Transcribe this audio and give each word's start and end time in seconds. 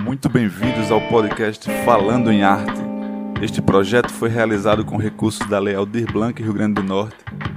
Muito 0.00 0.28
bem-vindos 0.28 0.90
ao 0.90 1.00
podcast 1.08 1.68
Falando 1.84 2.32
em 2.32 2.42
Arte. 2.42 2.80
Este 3.42 3.60
projeto 3.60 4.10
foi 4.10 4.30
realizado 4.30 4.84
com 4.84 4.96
recursos 4.96 5.46
da 5.48 5.58
Lei 5.58 5.74
Aldir 5.74 6.10
Blanc 6.10 6.42
Rio 6.42 6.54
Grande 6.54 6.80
do 6.80 6.82
Norte, 6.82 7.16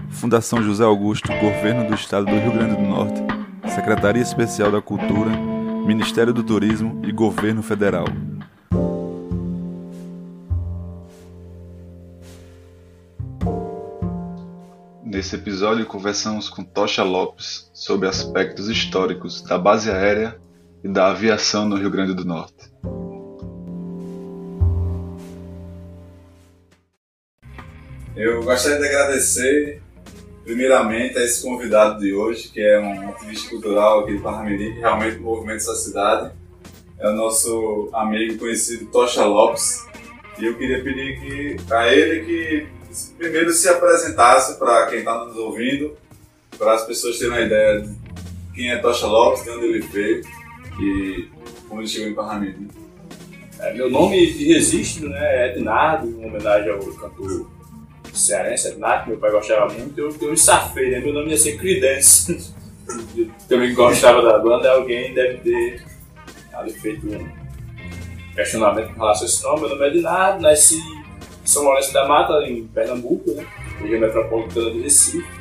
Fundação 0.09 0.61
José 0.61 0.83
Augusto, 0.83 1.29
Governo 1.39 1.87
do 1.87 1.95
Estado 1.95 2.25
do 2.25 2.37
Rio 2.37 2.51
Grande 2.51 2.75
do 2.75 2.81
Norte, 2.81 3.21
Secretaria 3.73 4.21
Especial 4.21 4.71
da 4.71 4.81
Cultura, 4.81 5.31
Ministério 5.85 6.33
do 6.33 6.43
Turismo 6.43 7.01
e 7.05 7.11
Governo 7.11 7.63
Federal. 7.63 8.05
Nesse 15.03 15.35
episódio, 15.35 15.85
conversamos 15.85 16.49
com 16.49 16.63
Tocha 16.63 17.01
Lopes 17.01 17.71
sobre 17.73 18.09
aspectos 18.09 18.67
históricos 18.67 19.41
da 19.41 19.57
base 19.57 19.89
aérea 19.89 20.37
e 20.85 20.87
da 20.87 21.07
aviação 21.07 21.67
no 21.67 21.77
Rio 21.77 21.89
Grande 21.89 22.13
do 22.13 22.23
Norte. 22.23 22.71
Eu 28.15 28.43
gostaria 28.43 28.77
de 28.77 28.85
agradecer, 28.85 29.81
primeiramente, 30.43 31.17
a 31.17 31.23
esse 31.23 31.41
convidado 31.41 31.99
de 31.99 32.13
hoje, 32.13 32.49
que 32.49 32.61
é 32.61 32.79
um 32.79 33.09
ativista 33.09 33.49
cultural 33.49 34.01
aqui 34.01 34.15
de 34.15 34.21
Parnamirim, 34.21 34.75
que 34.75 34.79
realmente 34.79 35.17
movimenta 35.17 35.57
essa 35.57 35.73
cidade. 35.73 36.31
É 36.99 37.09
o 37.09 37.13
nosso 37.13 37.89
amigo 37.91 38.37
conhecido 38.37 38.85
Tocha 38.91 39.25
Lopes. 39.25 39.83
E 40.37 40.45
eu 40.45 40.55
queria 40.55 40.83
pedir 40.83 41.19
que, 41.19 41.73
a 41.73 41.87
ele 41.91 42.25
que 42.25 42.67
primeiro 43.17 43.51
se 43.51 43.67
apresentasse 43.67 44.59
para 44.59 44.85
quem 44.85 44.99
está 44.99 45.25
nos 45.25 45.35
ouvindo, 45.35 45.97
para 46.59 46.75
as 46.75 46.85
pessoas 46.85 47.17
terem 47.17 47.33
uma 47.33 47.41
ideia 47.41 47.81
de 47.81 47.95
quem 48.53 48.71
é 48.71 48.77
Tocha 48.77 49.07
Lopes, 49.07 49.43
de 49.43 49.49
onde 49.49 49.65
ele 49.65 49.79
veio 49.81 50.34
e 50.79 51.29
como 51.67 51.81
ele 51.81 51.87
chegou 51.87 52.09
em 52.09 52.13
Parnamirim. 52.13 52.67
É, 53.59 53.73
meu 53.73 53.89
nome 53.89 54.33
de 54.33 54.53
registro 54.53 55.09
né, 55.09 55.19
é 55.19 55.51
Ednardo, 55.51 56.09
em 56.09 56.25
homenagem 56.25 56.71
ao 56.71 56.79
cantor 56.79 57.49
cearense 58.13 58.69
Ednardo, 58.69 59.09
meu 59.09 59.17
pai 59.17 59.31
gostava 59.31 59.73
muito, 59.73 59.99
eu, 59.99 60.15
eu 60.21 60.37
safei, 60.37 60.91
né? 60.91 60.99
Meu 60.99 61.13
nome 61.13 61.31
ia 61.31 61.37
ser 61.37 61.57
Creedence. 61.57 62.53
eu 63.17 63.29
também 63.47 63.73
gostava 63.73 64.21
da 64.21 64.37
banda, 64.39 64.71
alguém 64.71 65.13
deve 65.13 65.37
ter 65.39 65.83
ali 66.53 66.71
feito 66.71 67.07
um 67.07 67.27
questionamento 68.33 68.93
com 68.93 68.99
relação 68.99 69.23
a 69.23 69.25
esse 69.25 69.43
nome. 69.43 69.59
Meu 69.61 69.69
nome 69.69 69.83
é 69.83 69.87
Ednardo, 69.87 70.41
nasci 70.41 70.77
em 70.77 71.47
São 71.47 71.63
Lourenço 71.63 71.93
da 71.93 72.07
Mata, 72.07 72.33
em 72.47 72.65
Pernambuco, 72.67 73.31
né? 73.31 73.45
região 73.81 73.99
metropolitana 73.99 74.71
de 74.71 74.81
Recife. 74.81 75.34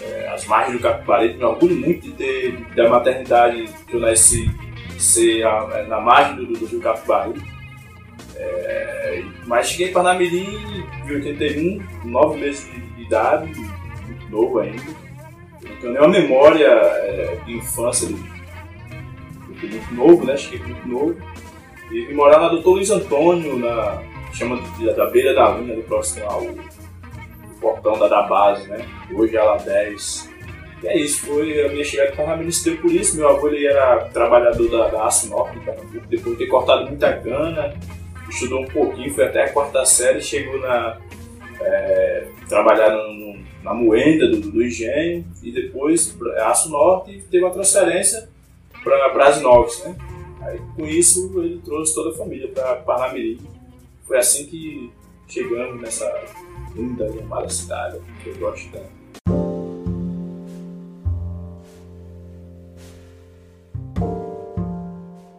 É, 0.00 0.28
as 0.28 0.44
margens 0.46 0.76
do 0.76 0.82
Capibaribe, 0.82 1.38
me 1.38 1.44
orgulho 1.44 1.76
muito 1.76 2.02
de 2.02 2.12
ter 2.12 2.52
da 2.74 2.88
maternidade 2.88 3.68
que 3.86 3.94
eu 3.94 4.00
nasci 4.00 4.50
ser 4.98 5.44
a, 5.44 5.68
é, 5.74 5.86
na 5.86 6.00
margem 6.00 6.36
do, 6.36 6.46
do 6.52 6.66
Rio 6.66 6.80
Capibaribe. 6.80 7.42
É, 8.36 9.22
mas 9.46 9.68
cheguei 9.68 9.88
em 9.88 9.92
Parnamirim 9.92 10.84
em 11.06 11.10
81, 11.10 11.82
nove 12.04 12.38
meses 12.38 12.70
de, 12.70 12.80
de 12.80 13.02
idade, 13.02 13.52
muito 14.06 14.28
novo 14.30 14.58
ainda. 14.58 14.82
Não 15.62 15.76
tenho 15.76 15.92
nenhuma 15.92 16.08
memória 16.08 16.66
é, 16.66 17.38
de 17.46 17.56
infância, 17.56 18.08
muito 18.08 19.94
novo, 19.94 20.24
né? 20.24 20.36
Cheguei 20.36 20.66
muito 20.66 20.86
novo. 20.86 21.16
E 21.90 22.04
vim 22.06 22.14
morar 22.14 22.40
na 22.40 22.48
Doutor 22.48 22.72
Luiz 22.72 22.90
Antônio, 22.90 23.58
na, 23.58 24.02
chama 24.32 24.60
de, 24.76 24.92
da 24.92 25.06
beira 25.06 25.34
da 25.34 25.50
linha, 25.52 25.72
ali 25.72 25.82
próximo 25.82 26.26
ao 26.26 26.42
portão 27.60 27.98
da, 27.98 28.08
da 28.08 28.22
base, 28.22 28.68
né? 28.68 28.86
Hoje 29.12 29.36
ela 29.36 29.56
10. 29.56 30.30
E 30.82 30.88
é 30.88 30.98
isso, 30.98 31.26
foi 31.26 31.64
a 31.64 31.68
minha 31.68 31.84
chegada 31.84 32.12
em 32.12 32.16
Parnamirim 32.16 32.50
se 32.50 32.70
por 32.72 32.90
isso. 32.90 33.16
Meu 33.16 33.28
avô 33.28 33.48
ele 33.48 33.66
era 33.66 34.04
trabalhador 34.10 34.70
da, 34.70 34.88
da 34.88 35.06
Aço 35.06 35.28
Norte, 35.28 35.58
depois 36.08 36.36
de 36.36 36.44
ter 36.44 36.50
cortado 36.50 36.86
muita 36.86 37.12
cana, 37.18 37.74
estudou 38.28 38.60
um 38.60 38.66
pouquinho, 38.66 39.12
foi 39.12 39.24
até 39.24 39.44
a 39.44 39.52
quarta 39.52 39.84
série, 39.84 40.20
chegou 40.20 40.58
na. 40.60 40.98
É, 41.58 42.26
no, 42.48 43.38
na 43.62 43.74
moenda 43.74 44.28
do, 44.28 44.40
do 44.40 44.62
engenho 44.62 45.24
e 45.42 45.50
depois 45.50 46.16
Aço 46.44 46.70
Norte 46.70 47.22
teve 47.30 47.42
uma 47.42 47.52
transferência 47.52 48.28
para 48.84 49.08
Brasinox, 49.08 49.82
né? 49.84 49.96
Aí 50.42 50.60
com 50.76 50.86
isso 50.86 51.32
ele 51.40 51.60
trouxe 51.64 51.94
toda 51.94 52.10
a 52.10 52.18
família 52.18 52.48
para 52.48 52.76
Parnamirim. 52.76 53.40
Foi 54.06 54.18
assim 54.18 54.46
que 54.46 54.92
chegamos 55.26 55.80
nessa 55.80 56.06
linda 56.76 57.06
e 57.06 58.22
que 58.22 58.28
eu 58.28 58.38
gosto 58.38 58.70
tanto. 58.70 58.96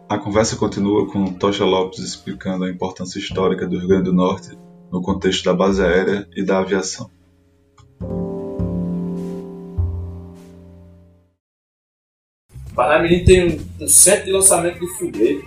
A 0.08 0.18
conversa 0.18 0.56
continua 0.56 1.06
com 1.10 1.32
Tocha 1.34 1.64
Lopes 1.64 2.00
explicando 2.00 2.64
a 2.64 2.70
importância 2.70 3.18
histórica 3.18 3.66
do 3.66 3.78
Rio 3.78 3.88
Grande 3.88 4.04
do 4.04 4.12
Norte 4.12 4.58
no 4.90 5.02
contexto 5.02 5.44
da 5.44 5.54
base 5.54 5.82
aérea 5.82 6.26
e 6.34 6.42
da 6.42 6.58
aviação. 6.58 7.10
Parnamirim 12.74 13.24
tem 13.24 13.48
um, 13.48 13.84
um 13.84 13.88
centro 13.88 14.26
de 14.26 14.32
lançamento 14.32 14.80
de 14.80 14.86
foguete 14.98 15.44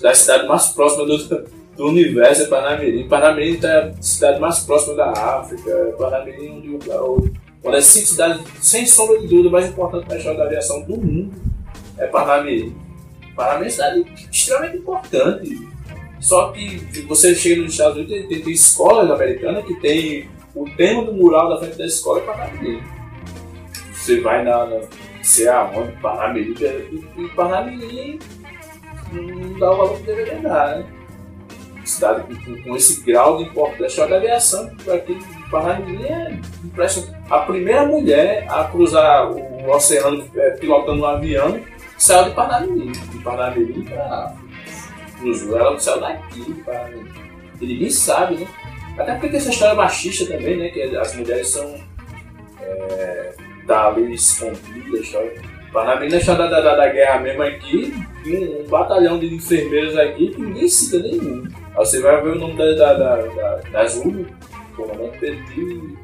da 0.00 0.14
cidade 0.14 0.46
mais 0.48 0.68
próxima 0.68 1.04
do, 1.04 1.61
do 1.82 1.88
universo 1.88 2.42
é 2.42 2.46
Parnamirim. 2.46 3.08
Parnamirim 3.08 3.58
é 3.60 3.66
a 3.66 3.92
cidade 4.00 4.40
mais 4.40 4.60
próxima 4.60 4.94
da 4.94 5.10
África. 5.10 5.94
Parnamirim 5.98 6.78
é 6.88 7.00
uma 7.00 7.72
das 7.72 7.86
cinco 7.86 8.06
cidades, 8.06 8.40
sem 8.60 8.86
sombra 8.86 9.18
de 9.18 9.26
dúvida, 9.26 9.50
mais 9.50 9.68
importantes 9.68 10.08
na 10.08 10.16
história 10.16 10.38
da 10.38 10.44
aviação 10.44 10.82
do 10.82 10.96
mundo. 10.96 11.32
É 11.98 12.06
Parnamirim. 12.06 12.76
Parnamirim 13.34 13.64
é 13.64 13.66
uma 13.66 13.70
cidade 13.70 14.28
extremamente 14.30 14.76
importante. 14.76 15.68
Só 16.20 16.52
que 16.52 16.76
você 17.08 17.34
chega 17.34 17.62
nos 17.62 17.72
Estados 17.72 17.96
Unidos, 17.96 18.28
tem, 18.28 18.42
tem 18.42 18.52
escolas 18.52 19.10
americanas 19.10 19.64
que 19.64 19.74
tem 19.80 20.30
o 20.54 20.64
tema 20.76 21.04
do 21.04 21.12
mural 21.12 21.48
da 21.48 21.58
frente 21.58 21.78
da 21.78 21.86
escola 21.86 22.20
é 22.20 22.22
Parnamirim. 22.22 22.80
Você 23.92 24.20
vai 24.20 24.44
na, 24.44 24.66
na 24.66 24.80
sei 25.20 25.48
aonde, 25.48 25.92
Parnamirim, 26.00 26.54
e 29.12 29.16
não 29.16 29.58
dá 29.58 29.72
o 29.72 29.76
valor 29.76 29.96
que 29.98 30.04
deveria 30.04 30.38
dar, 30.38 30.78
né? 30.78 31.01
Cidade 31.88 32.22
com, 32.44 32.62
com, 32.62 32.76
esse 32.76 33.02
grau 33.02 33.38
de 33.38 33.44
importância 33.44 34.06
da 34.06 34.16
aviação, 34.16 34.70
para 34.84 35.02
Parnamirim 35.50 36.04
é 36.04 36.40
impressionante. 36.64 37.16
A 37.30 37.38
primeira 37.40 37.84
mulher 37.86 38.46
a 38.48 38.64
cruzar 38.64 39.30
o 39.30 39.70
oceano 39.70 40.24
é, 40.34 40.50
pilotando 40.52 41.02
um 41.02 41.06
avião 41.06 41.60
saiu 41.98 42.24
de 42.24 42.30
Parnamirim, 42.34 42.92
de 42.92 43.18
Parnamirim 43.18 43.84
para 43.84 44.34
cruzou, 45.18 45.56
ela 45.56 45.78
saiu 45.78 46.00
daqui, 46.00 46.54
para 46.64 46.90
e 47.60 47.66
ninguém 47.66 47.90
sabe, 47.90 48.36
né? 48.36 48.46
Até 48.98 49.12
porque 49.12 49.28
tem 49.28 49.38
essa 49.38 49.50
história 49.50 49.74
machista 49.74 50.26
também, 50.26 50.56
né? 50.58 50.68
Que 50.70 50.82
as 50.96 51.14
mulheres 51.14 51.48
são 51.48 51.80
é, 52.60 53.32
ali 53.68 54.14
escondidas, 54.14 55.00
história. 55.00 55.32
Parnamirim 55.72 56.10
na 56.10 56.18
história 56.18 56.48
da, 56.48 56.60
da, 56.60 56.74
da, 56.74 56.88
guerra 56.88 57.20
mesmo 57.20 57.42
aqui, 57.42 57.94
um, 58.26 58.62
um 58.62 58.68
batalhão 58.68 59.18
de 59.18 59.34
enfermeiros 59.34 59.96
aqui 59.96 60.28
que 60.28 60.40
ninguém 60.40 60.68
cita 60.68 60.98
nenhum. 60.98 61.44
Aí 61.46 61.76
você 61.76 62.00
vai 62.00 62.22
ver 62.22 62.30
o 62.30 62.38
nome 62.38 62.56
da, 62.56 62.72
da, 62.72 62.94
da, 62.94 63.16
da, 63.16 63.56
das 63.70 63.96
URGS, 63.96 64.26
Comandante 64.76 65.18
Petit, 65.18 65.98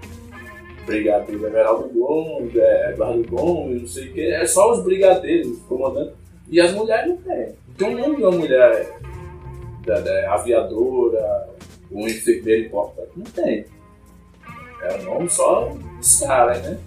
Brigadeiro 0.87 1.47
Everaldo 1.47 1.89
Gomes, 1.89 2.57
é, 2.57 2.93
Eduardo 2.93 3.25
Gomes, 3.29 3.83
não 3.83 3.89
sei 3.89 4.09
o 4.09 4.13
que, 4.13 4.27
é 4.27 4.47
só 4.47 4.73
os 4.73 4.83
brigadeiros, 4.83 5.59
comandante. 5.69 6.15
E 6.51 6.61
as 6.61 6.73
mulheres 6.73 7.09
não 7.11 7.17
tem. 7.19 7.55
Não 7.79 7.89
um 7.91 7.99
nome 7.99 8.17
de 8.17 8.23
uma 8.23 8.33
mulher 8.33 8.99
da, 9.85 10.01
da, 10.01 10.35
aviadora, 10.35 11.49
um 11.93 12.07
enfermeiro 12.07 12.67
importante. 12.67 13.11
Não 13.15 13.25
tem. 13.25 13.65
É 14.83 14.99
o 14.99 15.03
nome 15.03 15.29
só 15.29 15.77
dos 15.99 16.21
caras, 16.21 16.63
né? 16.63 16.79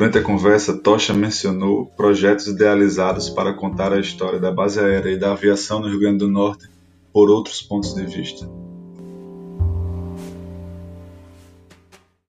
Durante 0.00 0.16
a 0.16 0.22
conversa, 0.22 0.78
Tocha 0.78 1.12
mencionou 1.12 1.84
projetos 1.94 2.46
idealizados 2.46 3.28
para 3.28 3.52
contar 3.52 3.92
a 3.92 4.00
história 4.00 4.40
da 4.40 4.50
base 4.50 4.80
aérea 4.80 5.10
e 5.10 5.18
da 5.18 5.32
aviação 5.32 5.78
no 5.78 5.88
Rio 5.88 6.00
Grande 6.00 6.20
do 6.20 6.28
Norte 6.28 6.70
por 7.12 7.28
outros 7.28 7.60
pontos 7.60 7.94
de 7.94 8.06
vista. 8.06 8.48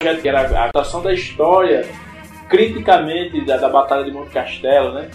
Era 0.03 0.41
a 0.41 0.65
adaptação 0.65 1.01
da 1.01 1.13
história 1.13 1.87
criticamente 2.49 3.45
da, 3.45 3.55
da 3.55 3.69
Batalha 3.69 4.03
de 4.03 4.11
Monte 4.11 4.31
Castelo, 4.31 4.93
né? 4.93 5.09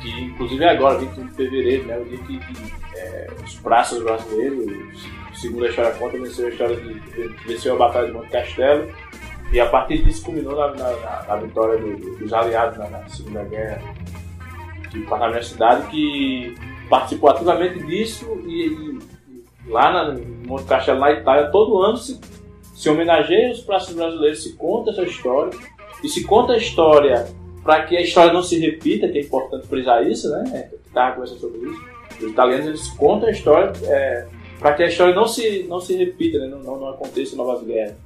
que 0.00 0.08
inclusive 0.22 0.64
agora, 0.64 0.98
21 1.00 1.26
de 1.26 1.34
fevereiro, 1.34 1.84
né? 1.84 1.98
o 1.98 2.04
dia 2.06 2.16
que, 2.16 2.38
que 2.38 2.74
é, 2.96 3.26
os 3.44 3.56
praças 3.56 4.02
brasileiros, 4.02 5.06
segundo 5.34 5.66
a 5.66 5.68
história 5.68 5.90
conta, 5.98 6.16
venceu 6.16 6.46
a 6.46 6.48
história 6.48 6.76
de, 6.76 6.94
venceu 7.46 7.74
a 7.74 7.78
Batalha 7.78 8.06
de 8.06 8.14
Monte 8.14 8.30
Castelo 8.30 8.90
e 9.54 9.60
a 9.60 9.66
partir 9.66 10.02
disso 10.02 10.24
culminou 10.24 10.56
na, 10.56 10.74
na, 10.74 11.22
na 11.28 11.36
vitória 11.36 11.78
do, 11.78 12.18
dos 12.18 12.32
aliados 12.32 12.76
na, 12.76 12.88
na, 12.88 13.08
Segunda 13.08 13.44
Guerra 13.44 13.80
de 14.90 15.00
Parnamirim 15.02 15.44
cidade 15.44 15.86
que 15.90 16.56
participou 16.90 17.30
ativamente 17.30 17.78
disso 17.84 18.26
e, 18.48 18.98
e 19.68 19.70
lá 19.70 19.92
na, 19.92 20.12
no 20.12 20.48
Monte 20.48 20.64
Castelo 20.64 20.98
na 20.98 21.12
Itália 21.12 21.52
todo 21.52 21.80
ano 21.80 21.96
se, 21.96 22.20
se 22.74 22.90
homenageia 22.90 23.52
os 23.52 23.60
praças 23.60 23.94
brasileiros, 23.94 24.42
se 24.42 24.56
conta 24.56 24.90
essa 24.90 25.02
história 25.02 25.56
e 26.02 26.08
se 26.08 26.24
conta 26.24 26.54
a 26.54 26.56
história 26.56 27.24
para 27.62 27.84
que 27.84 27.96
a 27.96 28.00
história 28.00 28.32
não 28.32 28.42
se 28.42 28.58
repita, 28.58 29.08
que 29.08 29.18
é 29.18 29.22
importante 29.22 29.68
frisar 29.68 30.04
isso, 30.06 30.28
né? 30.30 30.68
Estava 30.84 31.12
conversando 31.12 31.40
sobre 31.40 31.70
isso. 31.70 31.80
Os 32.20 32.30
italianos 32.30 32.66
eles 32.66 32.88
contam 32.88 33.28
a 33.28 33.32
história 33.32 33.72
é, 33.84 34.26
para 34.58 34.74
que 34.74 34.82
a 34.82 34.86
história 34.86 35.14
não 35.14 35.26
se, 35.26 35.64
não 35.68 35.80
se 35.80 35.96
repita, 35.96 36.38
né? 36.40 36.46
não, 36.48 36.58
não, 36.58 36.78
não 36.78 36.88
aconteça 36.88 37.36
novas 37.36 37.62
guerras. 37.62 37.96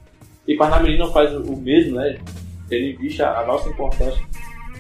E 0.49 0.57
Parnamirim 0.57 1.13
faz 1.13 1.35
o 1.35 1.55
mesmo, 1.57 1.97
né? 1.97 2.19
Tendo 2.71 2.87
em 2.87 2.97
vista 2.97 3.29
a 3.29 3.45
nossa 3.45 3.69
importância. 3.69 4.21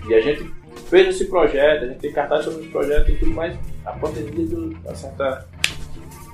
E 0.08 0.14
a 0.14 0.20
gente 0.20 0.50
fez 0.88 1.08
esse 1.08 1.26
projeto, 1.26 1.84
a 1.84 1.88
gente 1.88 1.98
tem 1.98 2.10
cartaz 2.10 2.44
sobre 2.44 2.62
esse 2.62 2.70
projeto 2.70 3.10
e 3.10 3.16
tudo 3.16 3.32
mais. 3.32 3.54
A 3.84 3.92
pandemia 3.92 4.46
uma 4.56 4.94
certa. 4.94 5.46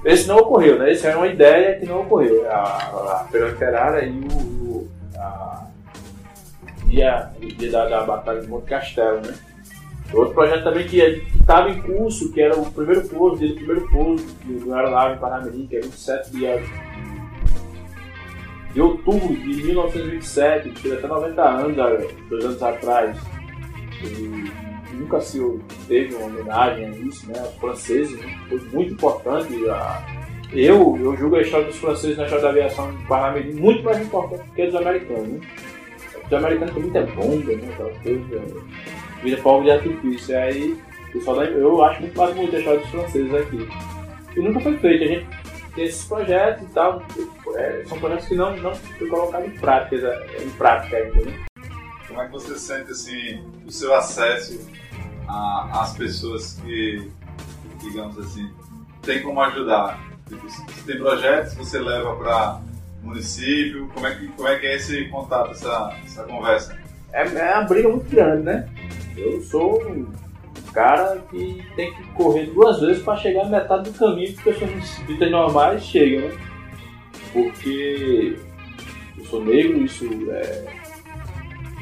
Esse 0.04 0.28
não 0.28 0.36
ocorreu, 0.36 0.78
né? 0.78 0.92
Essa 0.92 1.08
é 1.08 1.16
uma 1.16 1.26
ideia 1.26 1.78
que 1.80 1.86
não 1.86 2.02
ocorreu. 2.02 2.48
A, 2.48 2.62
a 2.62 3.28
Feira 3.28 4.06
e 4.06 4.10
o, 4.10 4.26
o, 4.36 4.90
a, 5.18 5.66
dia, 6.86 7.30
o 7.42 7.46
dia 7.46 7.70
da, 7.72 7.88
da 7.88 8.02
Batalha 8.04 8.40
de 8.40 8.46
Monte 8.46 8.66
Castelo, 8.66 9.20
né? 9.20 9.34
Outro 10.12 10.34
projeto 10.34 10.62
também 10.62 10.86
que 10.86 10.98
estava 11.00 11.70
em 11.70 11.82
curso, 11.82 12.32
que 12.32 12.40
era 12.40 12.56
o 12.56 12.70
primeiro 12.70 13.02
pouso, 13.08 13.44
do 13.44 13.54
primeiro 13.54 13.88
pouso 13.90 14.24
do 14.44 14.72
aeronave 14.72 15.18
em 15.58 15.66
que 15.66 15.76
é 15.76 15.80
27 15.80 16.30
de, 16.30 16.46
de 18.74 18.80
outubro 18.80 19.28
de 19.28 19.62
1927, 19.62 20.70
que 20.70 20.80
fez 20.82 20.94
até 20.94 21.06
90 21.06 21.42
anos, 21.42 21.76
dois 22.28 22.44
anos 22.44 22.62
atrás. 22.62 23.16
E 24.02 24.94
nunca 24.94 25.20
se 25.20 25.40
teve 25.86 26.14
uma 26.16 26.26
homenagem 26.26 26.86
a 26.86 26.90
isso, 26.90 27.26
né? 27.30 27.40
Os 27.40 27.54
franceses, 27.54 28.18
né? 28.18 28.38
foi 28.48 28.60
muito 28.72 28.92
importante. 28.94 29.54
Eu, 30.52 30.98
eu 31.00 31.16
julgo 31.16 31.36
a 31.36 31.42
história 31.42 31.66
dos 31.66 31.76
franceses 31.76 32.16
na 32.16 32.24
história 32.24 32.44
da 32.44 32.50
aviação 32.50 32.92
Panamirim 33.08 33.54
muito 33.54 33.82
mais 33.84 34.00
importante 34.00 34.42
que 34.54 34.62
a 34.62 34.66
dos 34.66 34.74
americanos, 34.74 35.28
né? 35.28 35.40
Os 36.26 36.32
americanos 36.32 36.74
têm 36.74 36.82
muita 36.82 37.02
bomba, 37.02 37.52
né? 37.52 37.68
Aquelas 37.72 37.98
coisas 37.98 38.64
vira 39.22 39.36
fogo 39.40 39.64
de 39.64 39.70
artifício. 39.70 40.36
Aí, 40.36 40.76
pessoal, 41.12 41.44
eu 41.44 41.84
acho 41.84 42.00
muito 42.00 42.18
mais 42.18 42.34
bonito 42.34 42.56
a 42.56 42.58
história 42.58 42.80
dos 42.80 42.90
franceses 42.90 43.34
aqui. 43.34 43.68
E 44.36 44.40
nunca 44.40 44.60
foi 44.60 44.76
feito. 44.78 45.04
A 45.04 45.06
gente 45.06 45.43
tem 45.74 45.84
esses 45.84 46.04
projetos 46.04 46.62
e 46.62 46.66
tal. 46.72 47.02
É, 47.56 47.84
são 47.86 47.98
projetos 47.98 48.28
que 48.28 48.34
não, 48.34 48.56
não 48.56 48.74
foi 48.74 49.08
colocado 49.08 49.46
em 49.46 49.50
prática, 49.50 49.96
em 50.40 50.50
prática 50.50 50.96
ainda, 50.96 51.20
né? 51.22 51.44
Como 52.06 52.20
é 52.20 52.26
que 52.26 52.32
você 52.32 52.56
sente 52.56 52.90
assim, 52.90 53.42
o 53.66 53.70
seu 53.70 53.94
acesso 53.94 54.60
às 55.28 55.96
pessoas 55.96 56.60
que, 56.60 57.10
digamos 57.80 58.18
assim, 58.18 58.48
tem 59.02 59.22
como 59.22 59.40
ajudar? 59.40 60.00
Tipo, 60.28 60.48
se 60.48 60.84
tem 60.84 60.98
projetos, 60.98 61.54
você 61.54 61.78
leva 61.78 62.14
para 62.16 62.60
município, 63.02 63.88
como 63.92 64.06
é 64.06 64.14
que, 64.14 64.28
como 64.28 64.48
é, 64.48 64.58
que 64.58 64.66
é 64.66 64.76
esse 64.76 65.04
contato, 65.08 65.50
essa, 65.50 65.94
essa 66.04 66.24
conversa? 66.24 66.78
É, 67.12 67.22
é 67.22 67.54
uma 67.54 67.64
briga 67.64 67.88
muito 67.88 68.10
grande, 68.10 68.42
né? 68.44 68.68
Eu 69.16 69.40
sou 69.42 69.80
cara 70.74 71.22
que 71.30 71.64
tem 71.76 71.94
que 71.94 72.02
correr 72.14 72.46
duas 72.46 72.80
vezes 72.80 73.02
para 73.02 73.16
chegar 73.16 73.44
na 73.44 73.60
metade 73.60 73.90
do 73.90 73.98
caminho 73.98 74.34
que 74.34 74.42
pessoas 74.42 75.06
ditas 75.06 75.30
normais 75.30 75.82
chegam, 75.82 76.28
né? 76.28 76.36
Porque 77.32 78.36
eu 79.16 79.24
sou 79.26 79.44
negro, 79.44 79.84
isso 79.84 80.06
é, 80.30 80.64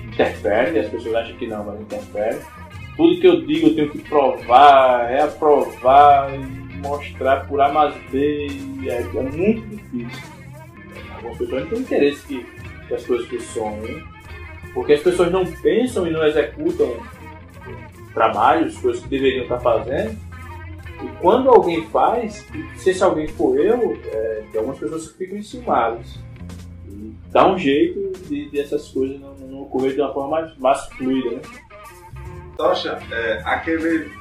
interfere, 0.04 0.78
as 0.78 0.88
pessoas 0.88 1.14
acham 1.14 1.36
que 1.36 1.46
não, 1.46 1.64
mas 1.64 1.80
interfere. 1.80 2.38
Tudo 2.96 3.20
que 3.20 3.26
eu 3.26 3.40
digo 3.46 3.68
eu 3.68 3.74
tenho 3.74 3.90
que 3.90 3.98
provar, 4.00 5.08
reaprovar, 5.08 6.30
mostrar 6.82 7.48
por 7.48 7.60
A 7.60 7.72
mais 7.72 7.94
B, 8.10 8.46
é, 8.86 9.00
é 9.00 9.22
muito 9.22 9.66
difícil. 9.68 10.22
Algumas 11.14 11.38
pessoas 11.38 11.62
não 11.62 11.70
têm 11.70 11.78
interesse 11.78 12.26
que, 12.26 12.46
que 12.86 12.94
as 12.94 13.06
coisas 13.06 13.26
funcionem, 13.26 13.96
né? 13.96 14.02
porque 14.74 14.94
as 14.94 15.02
pessoas 15.02 15.30
não 15.30 15.44
pensam 15.44 16.06
e 16.06 16.10
não 16.10 16.26
executam 16.26 16.96
trabalhos, 18.12 18.78
coisas 18.78 19.02
que 19.02 19.08
deveriam 19.08 19.44
estar 19.44 19.60
fazendo. 19.60 20.16
E 21.02 21.08
quando 21.20 21.48
alguém 21.48 21.84
faz, 21.88 22.46
se 22.76 22.90
esse 22.90 23.02
alguém 23.02 23.26
for 23.28 23.58
eu, 23.58 23.98
é, 24.04 24.44
tem 24.50 24.58
algumas 24.58 24.78
pessoas 24.78 25.08
que 25.08 25.18
ficam 25.18 25.38
enciumadas. 25.38 26.18
E 26.88 27.14
dá 27.30 27.50
um 27.50 27.58
jeito 27.58 28.12
de, 28.28 28.50
de 28.50 28.60
essas 28.60 28.88
coisas 28.88 29.20
não, 29.20 29.34
não 29.34 29.62
ocorrer 29.62 29.94
de 29.94 30.00
uma 30.00 30.12
forma 30.12 30.40
mais, 30.40 30.58
mais 30.58 30.86
fluida, 30.86 31.30
né? 31.30 31.42
Tocha, 32.56 32.98
é, 33.10 33.42
aquele 33.44 34.12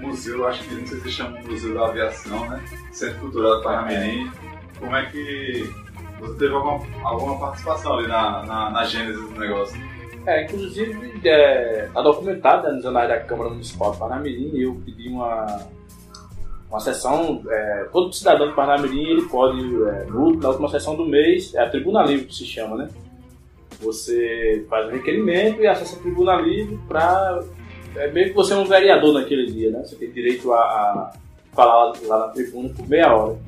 museu, 0.00 0.46
acho 0.48 0.64
que 0.64 0.74
não 0.74 0.86
sei 0.86 1.00
se 1.00 1.10
chama 1.10 1.38
Museu 1.40 1.74
da 1.74 1.86
Aviação, 1.86 2.48
né? 2.48 2.64
Centro 2.90 3.20
Cultural 3.20 3.58
do 3.58 3.62
Parnamirim. 3.62 4.30
Como 4.78 4.94
é 4.94 5.06
que 5.06 5.70
você 6.18 6.34
teve 6.38 6.54
alguma, 6.54 6.80
alguma 7.04 7.38
participação 7.38 7.98
ali 7.98 8.08
na, 8.08 8.44
na, 8.44 8.70
na 8.70 8.84
gênese 8.84 9.20
do 9.20 9.38
negócio? 9.38 9.78
É, 10.28 10.44
inclusive, 10.44 11.26
é, 11.26 11.88
tá 11.94 12.02
documentado 12.02 12.68
né, 12.68 12.74
nos 12.74 12.84
anais 12.84 13.08
da 13.08 13.18
Câmara 13.18 13.48
Municipal 13.48 13.92
de 13.92 13.98
Parnamirim, 13.98 14.58
eu 14.58 14.78
pedi 14.84 15.08
uma, 15.08 15.66
uma 16.68 16.80
sessão, 16.80 17.42
é, 17.48 17.88
todo 17.90 18.12
cidadão 18.12 18.46
de 18.46 18.54
Parnamirim, 18.54 19.06
ele 19.06 19.22
pode, 19.22 19.58
é, 19.58 20.04
no, 20.04 20.36
na 20.36 20.50
última 20.50 20.68
sessão 20.68 20.94
do 20.94 21.06
mês, 21.06 21.54
é 21.54 21.62
a 21.62 21.70
Tribuna 21.70 22.02
Livre 22.02 22.26
que 22.26 22.34
se 22.34 22.44
chama, 22.44 22.76
né? 22.76 22.90
Você 23.80 24.66
faz 24.68 24.86
um 24.88 24.90
requerimento 24.90 25.62
e 25.62 25.66
acessa 25.66 25.96
a 25.96 25.98
Tribuna 25.98 26.36
Livre 26.42 26.78
para... 26.86 27.42
É 27.96 28.10
meio 28.10 28.28
que 28.28 28.34
você 28.34 28.52
é 28.52 28.56
um 28.56 28.66
vereador 28.66 29.14
naquele 29.14 29.46
dia, 29.46 29.70
né? 29.70 29.82
Você 29.82 29.96
tem 29.96 30.10
direito 30.10 30.52
a, 30.52 30.58
a 30.58 31.12
falar 31.54 31.94
lá, 32.02 32.26
na 32.26 32.28
tribuna 32.34 32.68
por 32.68 32.86
meia 32.86 33.16
hora. 33.16 33.38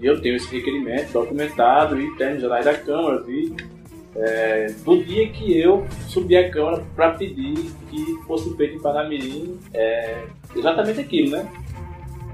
E 0.00 0.06
eu 0.06 0.20
tenho 0.20 0.34
esse 0.34 0.52
requerimento 0.52 1.12
documentado 1.12 2.00
e 2.00 2.16
tem 2.16 2.34
nos 2.34 2.42
anais 2.42 2.64
da 2.64 2.76
Câmara, 2.76 3.22
vídeo 3.22 3.71
é, 4.14 4.74
do 4.84 5.02
dia 5.02 5.28
que 5.30 5.58
eu 5.58 5.86
subi 6.08 6.36
a 6.36 6.50
Câmara 6.50 6.84
para 6.94 7.12
pedir 7.12 7.72
que 7.90 8.18
fosse 8.26 8.54
feito 8.56 8.76
em 8.76 8.80
Panamirim 8.80 9.58
é, 9.72 10.24
exatamente 10.54 11.00
aquilo, 11.00 11.30
né? 11.30 11.50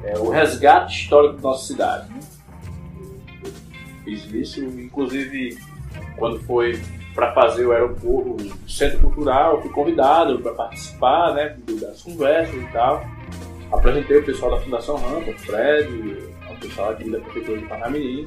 É, 0.05 0.19
o 0.19 0.29
resgate 0.29 1.03
histórico 1.03 1.37
da 1.37 1.43
nossa 1.43 1.67
cidade. 1.67 2.09
Né? 2.09 2.21
Fiz 4.05 4.33
isso, 4.33 4.65
inclusive 4.65 5.59
quando 6.17 6.41
foi 6.41 6.81
para 7.15 7.33
fazer 7.33 7.67
o 7.67 7.73
aeroporto, 7.73 8.37
o 8.65 8.71
centro 8.71 8.99
cultural, 9.01 9.61
fui 9.61 9.71
convidado 9.71 10.39
para 10.39 10.53
participar 10.53 11.35
né, 11.35 11.57
das 11.81 12.03
conversas 12.03 12.55
e 12.55 12.67
tal. 12.73 13.05
Apresentei 13.73 14.19
o 14.19 14.25
pessoal 14.25 14.53
da 14.53 14.61
Fundação 14.61 14.97
Rampa, 14.97 15.31
o 15.31 15.39
Fred, 15.39 15.89
o 16.49 16.61
pessoal 16.61 16.91
aqui 16.91 17.11
da 17.11 17.19
Prefeitura 17.21 17.59
de 17.59 17.67
Panamirim 17.67 18.25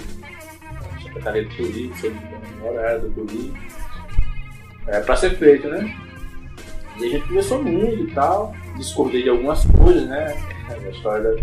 Secretaria 1.11 1.45
de 1.45 1.55
Turismo, 1.55 1.93
horário 2.67 3.01
do 3.01 3.09
turismo. 3.11 3.57
É 4.87 4.99
para 4.99 5.15
ser 5.15 5.37
feito, 5.37 5.67
né? 5.67 5.95
E 6.97 7.05
a 7.05 7.09
gente 7.09 7.27
conversou 7.27 7.63
muito 7.63 8.03
e 8.03 8.13
tal, 8.13 8.53
discordei 8.77 9.23
de 9.23 9.29
algumas 9.29 9.65
coisas, 9.65 10.07
né? 10.07 10.35
A 10.69 10.89
história. 10.89 11.35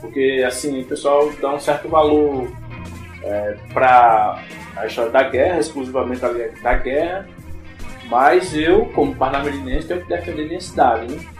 Porque, 0.00 0.44
assim, 0.46 0.82
o 0.82 0.84
pessoal 0.84 1.30
dá 1.40 1.54
um 1.54 1.60
certo 1.60 1.88
valor 1.88 2.50
é, 3.22 3.56
para 3.72 4.42
a 4.76 4.86
história 4.86 5.10
da 5.10 5.22
guerra, 5.22 5.58
exclusivamente 5.58 6.20
da 6.62 6.74
guerra, 6.74 7.26
mas 8.08 8.54
eu, 8.54 8.86
como 8.86 9.14
parnamirinense, 9.14 9.88
tenho 9.88 10.02
que 10.02 10.08
defender 10.08 10.46
minha 10.46 10.60
cidade, 10.60 11.12
né? 11.12 11.36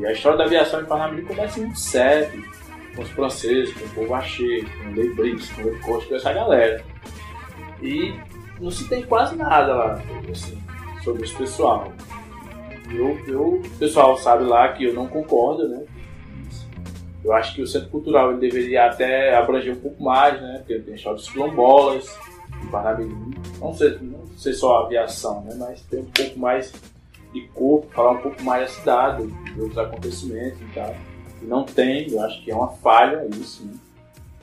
E 0.00 0.06
a 0.06 0.12
história 0.12 0.38
da 0.38 0.44
aviação 0.44 0.80
em 0.80 0.86
Parnamirim 0.86 1.24
começa 1.24 1.60
muito 1.60 1.78
cedo, 1.78 2.42
com 2.96 3.02
os 3.02 3.10
franceses, 3.10 3.72
com 3.74 3.84
o 3.84 3.88
povo 3.90 4.14
Achê, 4.14 4.64
com 4.64 4.90
o 4.90 4.94
Lei 4.94 5.10
com 5.14 5.62
o 5.62 5.64
Lecoste, 5.66 6.08
com 6.08 6.16
essa 6.16 6.32
galera. 6.32 6.82
E 7.82 8.14
não 8.60 8.70
se 8.70 8.88
tem 8.88 9.02
quase 9.02 9.36
nada 9.36 9.74
lá 9.74 10.02
assim, 10.30 10.58
sobre 11.02 11.24
esse 11.24 11.34
pessoal. 11.34 11.92
Eu, 12.90 13.18
eu, 13.26 13.54
o 13.54 13.70
pessoal 13.78 14.16
sabe 14.16 14.44
lá 14.44 14.72
que 14.72 14.84
eu 14.84 14.94
não 14.94 15.06
concordo, 15.06 15.68
né? 15.68 15.84
Eu 17.22 17.32
acho 17.32 17.54
que 17.54 17.62
o 17.62 17.66
Centro 17.66 17.90
Cultural 17.90 18.30
ele 18.30 18.40
deveria 18.40 18.86
até 18.86 19.36
abranger 19.36 19.74
um 19.74 19.80
pouco 19.80 20.02
mais, 20.02 20.40
né? 20.40 20.58
Porque 20.58 20.78
tem 20.78 20.94
de 20.94 21.30
quilombolas, 21.30 22.16
Parnamirim. 22.70 23.30
Não 23.60 23.74
ser, 23.74 24.02
não 24.02 24.26
ser 24.36 24.54
só 24.54 24.84
aviação, 24.84 25.42
né? 25.42 25.54
Mas 25.58 25.82
ter 25.82 25.98
um 25.98 26.10
pouco 26.10 26.38
mais 26.38 26.72
de 27.32 27.42
corpo, 27.48 27.86
falar 27.92 28.12
um 28.12 28.18
pouco 28.18 28.42
mais 28.42 28.62
da 28.62 28.68
cidade, 28.68 29.26
dos 29.54 29.78
acontecimentos 29.78 30.60
e 30.60 30.74
tal 30.74 30.94
não 31.42 31.64
tem, 31.64 32.10
eu 32.10 32.22
acho 32.22 32.42
que 32.42 32.50
é 32.50 32.54
uma 32.54 32.68
falha 32.68 33.26
isso, 33.32 33.64
né? 33.64 33.72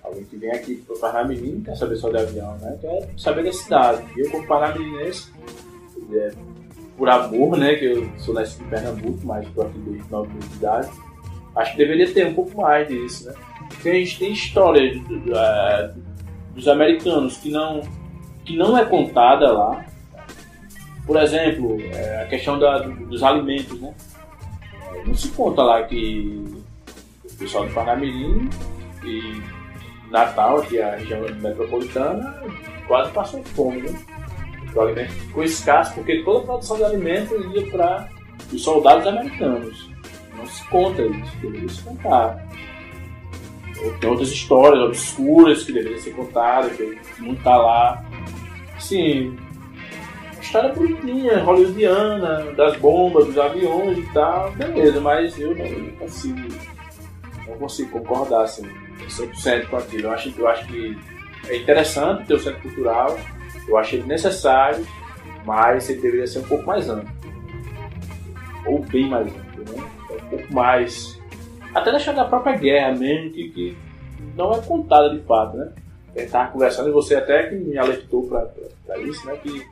Alguém 0.08 0.24
que 0.24 0.38
vem 0.38 0.52
aqui 0.52 0.76
para 0.76 0.96
o 0.96 1.00
Parnamirim 1.00 1.56
não 1.56 1.62
quer 1.62 1.76
saber 1.76 1.98
só 1.98 2.10
de 2.10 2.18
avião, 2.18 2.58
né? 2.60 2.78
Quer 2.80 3.10
saber 3.18 3.44
da 3.44 3.52
cidade. 3.52 4.04
Eu, 4.16 4.32
como 4.32 4.48
parnamirinense, 4.48 5.30
é, 6.14 6.32
por 6.98 7.10
amor, 7.10 7.58
né? 7.58 7.76
Que 7.76 7.86
eu 7.86 8.10
sou 8.18 8.34
nascido 8.34 8.64
em 8.66 8.70
Pernambuco, 8.70 9.20
mas 9.26 9.46
estou 9.46 9.66
aqui 9.66 9.78
desde 9.80 10.10
9 10.10 10.32
anos 10.32 10.50
de 10.50 10.56
idade. 10.56 10.90
Acho 11.56 11.72
que 11.72 11.78
deveria 11.78 12.14
ter 12.14 12.26
um 12.26 12.34
pouco 12.34 12.62
mais 12.62 12.88
disso, 12.88 13.28
né? 13.28 13.36
Porque 13.68 13.90
a 13.90 13.94
gente 13.94 14.18
tem 14.18 14.32
história 14.32 14.92
de, 14.92 15.00
de, 15.00 15.20
de, 15.20 15.34
é, 15.34 15.94
dos 16.56 16.68
americanos 16.70 17.38
que 17.38 17.52
não, 17.52 17.82
que 18.46 18.56
não 18.56 18.78
é 18.78 18.86
contada 18.86 19.52
lá. 19.52 19.86
Por 21.06 21.18
exemplo, 21.18 21.78
é, 21.82 22.24
a 22.24 22.28
questão 22.28 22.58
da, 22.58 22.80
dos 22.80 23.22
alimentos, 23.24 23.80
né? 23.82 23.94
Não 25.06 25.14
se 25.14 25.28
conta 25.30 25.62
lá 25.64 25.84
que 25.84 26.44
pessoal 27.38 27.68
do 27.68 27.74
Parnamirim 27.74 28.50
e 29.04 29.57
Natal, 30.12 30.62
que 30.62 30.78
é 30.78 30.84
a 30.84 30.96
região 30.96 31.22
metropolitana, 31.42 32.42
quase 32.88 33.12
passou 33.12 33.44
fome, 33.44 33.82
né? 33.82 34.00
o 34.76 34.82
alimento 34.82 35.12
ficou 35.12 35.44
escasso 35.44 35.94
porque 35.96 36.24
toda 36.24 36.40
a 36.40 36.44
produção 36.44 36.78
de 36.78 36.84
alimento 36.84 37.36
ia 37.54 37.66
para 37.72 38.10
os 38.52 38.64
soldados 38.64 39.08
americanos. 39.08 39.90
Não 40.36 40.46
se 40.46 40.64
conta 40.68 41.02
isso, 41.02 41.38
deveria 41.42 41.70
se 41.70 41.82
contar. 41.84 42.48
Tem 44.00 44.10
outras 44.10 44.30
histórias 44.30 44.82
obscuras 44.84 45.64
que 45.64 45.74
deveriam 45.74 46.00
ser 46.00 46.12
contadas, 46.12 46.76
que 46.76 47.00
não 47.20 47.34
está 47.34 47.58
lá. 47.58 48.06
Sim, 48.80 49.36
história 50.40 50.74
bonitinha, 50.74 51.44
hollywoodiana, 51.44 52.52
das 52.54 52.78
bombas, 52.78 53.26
dos 53.26 53.38
aviões 53.38 53.98
e 53.98 54.14
tal, 54.14 54.52
beleza, 54.52 55.02
mas 55.02 55.40
eu 55.40 55.56
não 55.56 55.90
consigo 55.98 56.48
não 57.48 57.58
consigo 57.58 57.92
concordar 57.92 58.44
assim, 58.44 58.68
100% 59.06 59.68
com 59.68 59.78
aquilo. 59.78 60.08
Eu 60.08 60.12
acho, 60.12 60.34
eu 60.38 60.48
acho 60.48 60.68
que 60.68 60.98
é 61.48 61.58
interessante 61.58 62.26
ter 62.26 62.34
o 62.34 62.40
centro 62.40 62.62
cultural, 62.62 63.18
eu 63.68 63.78
acho 63.78 63.96
ele 63.96 64.04
necessário, 64.04 64.86
mas 65.46 65.90
ele 65.90 66.02
deveria 66.02 66.28
ser 66.28 66.40
um 66.40 66.44
pouco 66.44 66.66
mais 66.66 66.90
amplo. 66.90 67.10
Ou 68.66 68.80
bem 68.80 69.08
mais 69.10 69.28
amplo, 69.28 69.74
né? 69.74 69.84
Um 70.12 70.30
pouco 70.30 70.54
mais. 70.54 71.20
Até 71.74 71.92
deixar 71.92 72.14
da 72.14 72.26
própria 72.26 72.56
guerra 72.56 72.96
mesmo, 72.96 73.32
que, 73.32 73.50
que 73.50 73.78
não 74.36 74.54
é 74.54 74.62
contada 74.62 75.10
de 75.10 75.22
fato, 75.24 75.58
né? 75.58 75.72
Gente 76.16 76.26
estava 76.26 76.52
conversando 76.52 76.90
e 76.90 76.92
você 76.92 77.16
até 77.16 77.48
que 77.48 77.56
me 77.56 77.78
alertou 77.78 78.28
para 78.28 79.00
isso, 79.00 79.26
né? 79.28 79.38
Que 79.38 79.66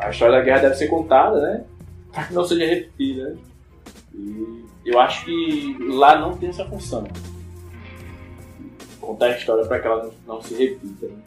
a 0.00 0.10
história 0.10 0.38
da 0.38 0.44
guerra 0.44 0.62
deve 0.62 0.74
ser 0.74 0.88
contada, 0.88 1.40
né? 1.40 1.64
Para 2.12 2.24
que 2.24 2.34
não 2.34 2.44
seja 2.44 2.66
repetida, 2.66 3.30
né? 3.30 3.36
E 4.14 4.64
eu 4.84 4.98
acho 4.98 5.24
que 5.24 5.76
lá 5.88 6.18
não 6.18 6.36
tem 6.36 6.48
essa 6.48 6.64
função. 6.64 7.06
Contar 9.12 9.26
a 9.26 9.36
história 9.36 9.66
para 9.66 9.78
que 9.78 9.86
ela 9.86 10.10
não, 10.26 10.40
se 10.40 10.54
repita. 10.54 11.06
Né? 11.06 11.18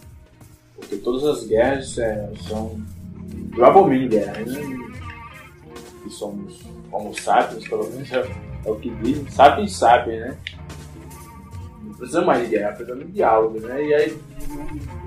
Porque 0.75 0.98
todas 0.98 1.24
as 1.24 1.46
guerras 1.46 1.96
é, 2.00 2.32
são. 2.48 2.82
Eu 3.56 3.63
abomino 3.63 4.10
guerras, 4.10 4.51
né? 4.51 4.62
Que 6.01 6.10
somos 6.10 6.63
homo 6.92 7.13
sapiens, 7.13 7.68
pelo 7.68 7.88
menos 7.92 8.12
é, 8.12 8.27
é 8.65 8.70
o 8.72 8.75
que 8.77 8.89
dizem. 8.89 9.30
Sapiens 9.30 9.74
sapiens, 9.74 10.20
né? 10.20 10.38
Não 11.84 11.94
precisa 11.94 12.22
mais 12.24 12.42
de 12.42 12.56
guerra, 12.56 12.72
precisa 12.72 12.98
de 12.98 13.12
diálogo, 13.12 13.60
né? 13.60 13.86
E 13.86 13.94
aí, 13.94 14.18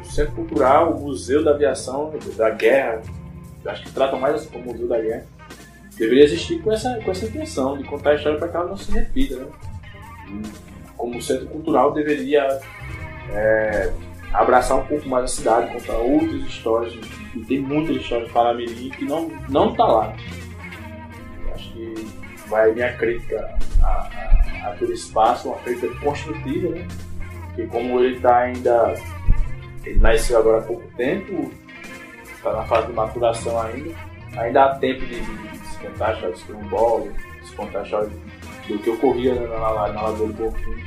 o 0.00 0.04
Centro 0.04 0.37
Cultural, 0.37 0.92
o 0.94 1.00
Museu 1.00 1.42
da 1.42 1.50
Aviação, 1.50 2.12
da 2.37 2.50
Guerra, 2.50 3.02
acho 3.66 3.82
que 3.82 3.90
tratam 3.90 4.20
mais 4.20 4.37
assim 4.37 4.50
como 4.50 4.70
o 4.70 4.73
Museu 4.73 4.87
da 4.87 5.00
Guerra, 5.00 5.26
deveria 5.97 6.23
existir 6.23 6.62
com 6.62 6.70
essa, 6.70 6.94
com 7.00 7.11
essa 7.11 7.26
intenção 7.26 7.76
de 7.76 7.82
contar 7.82 8.11
a 8.11 8.14
história 8.14 8.38
para 8.38 8.47
que 8.47 8.56
ela 8.56 8.66
não 8.66 8.76
se 8.76 8.92
repita. 8.92 9.35
Né? 9.35 9.47
Como 10.98 11.22
centro 11.22 11.46
cultural, 11.46 11.92
deveria 11.92 12.60
é, 13.30 13.92
abraçar 14.32 14.78
um 14.78 14.86
pouco 14.86 15.08
mais 15.08 15.24
a 15.24 15.28
cidade, 15.28 15.72
contar 15.72 15.96
outras 15.96 16.42
histórias. 16.42 16.94
E 17.34 17.40
tem 17.44 17.60
muitas 17.60 17.96
histórias 17.96 18.30
para 18.32 18.52
Mirim 18.52 18.90
que 18.90 19.04
não 19.04 19.30
não 19.48 19.70
está 19.70 19.84
lá. 19.84 20.14
Acho 21.54 21.72
que 21.72 21.94
vai 22.48 22.72
minha 22.72 22.92
crítica 22.94 23.58
aquele 24.64 24.92
espaço, 24.92 25.48
uma 25.48 25.58
crítica 25.58 25.94
construtiva, 26.00 26.68
né? 26.70 26.86
Porque 27.46 27.66
como 27.66 28.00
ele 28.00 28.16
está 28.16 28.38
ainda. 28.38 28.94
Ele 29.84 30.00
nasceu 30.00 30.38
agora 30.38 30.58
há 30.58 30.62
pouco 30.62 30.86
tempo, 30.96 31.50
está 32.24 32.52
na 32.52 32.64
fase 32.64 32.88
de 32.88 32.92
maturação 32.92 33.60
ainda, 33.60 33.94
ainda 34.36 34.64
há 34.64 34.74
tempo 34.74 35.00
de, 35.06 35.20
de 35.20 35.58
se 35.66 35.78
contar 35.78 36.08
a 36.08 36.12
história 36.12 36.34
de 36.34 36.40
Stromboli, 36.40 37.12
se 37.44 37.54
contar 37.54 37.78
a 37.78 37.82
história 37.82 38.10
do 38.68 38.78
que 38.78 38.90
ocorria 38.90 39.34
na, 39.34 39.46
na, 39.46 39.58
na 39.92 40.02
Lagoa 40.02 40.28
do 40.28 40.32
Bonfim. 40.34 40.84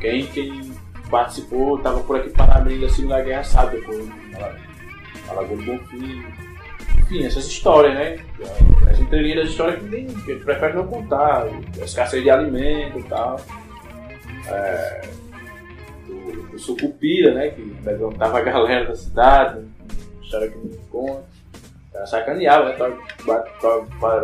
Quem, 0.00 0.26
quem 0.26 0.72
participou, 1.10 1.76
estava 1.76 2.00
por 2.00 2.16
aqui 2.16 2.30
para 2.30 2.56
abrir 2.56 2.80
da 2.80 2.88
Segunda 2.88 3.20
Guerra 3.22 3.44
sabe 3.44 3.78
depois, 3.78 4.08
na, 4.30 4.54
na 5.26 5.32
Lagoa 5.32 5.56
do 5.56 5.64
Bonfim. 5.64 6.24
Enfim, 6.98 7.24
essas 7.24 7.46
histórias, 7.46 7.94
né? 7.94 8.18
As 8.90 8.98
entrelinhas 8.98 9.40
das 9.40 9.48
histórias 9.50 9.80
que, 9.80 9.86
nem, 9.86 10.06
que 10.06 10.36
prefere 10.36 10.74
não 10.74 10.86
contar, 10.86 11.46
a 11.80 11.84
escassez 11.84 12.22
de 12.22 12.30
alimento 12.30 12.98
e 12.98 13.02
tal. 13.04 13.40
É, 14.46 15.08
do, 16.06 16.42
do 16.50 16.58
Sucupira, 16.58 17.34
né? 17.34 17.48
Que 17.48 17.76
levantava 17.84 18.38
a 18.38 18.42
galera 18.42 18.86
da 18.86 18.94
cidade, 18.94 19.64
história 20.22 20.50
que 20.50 20.58
não 20.58 20.78
conta. 20.90 21.38
Sacaneava, 22.06 22.70
né? 22.70 22.94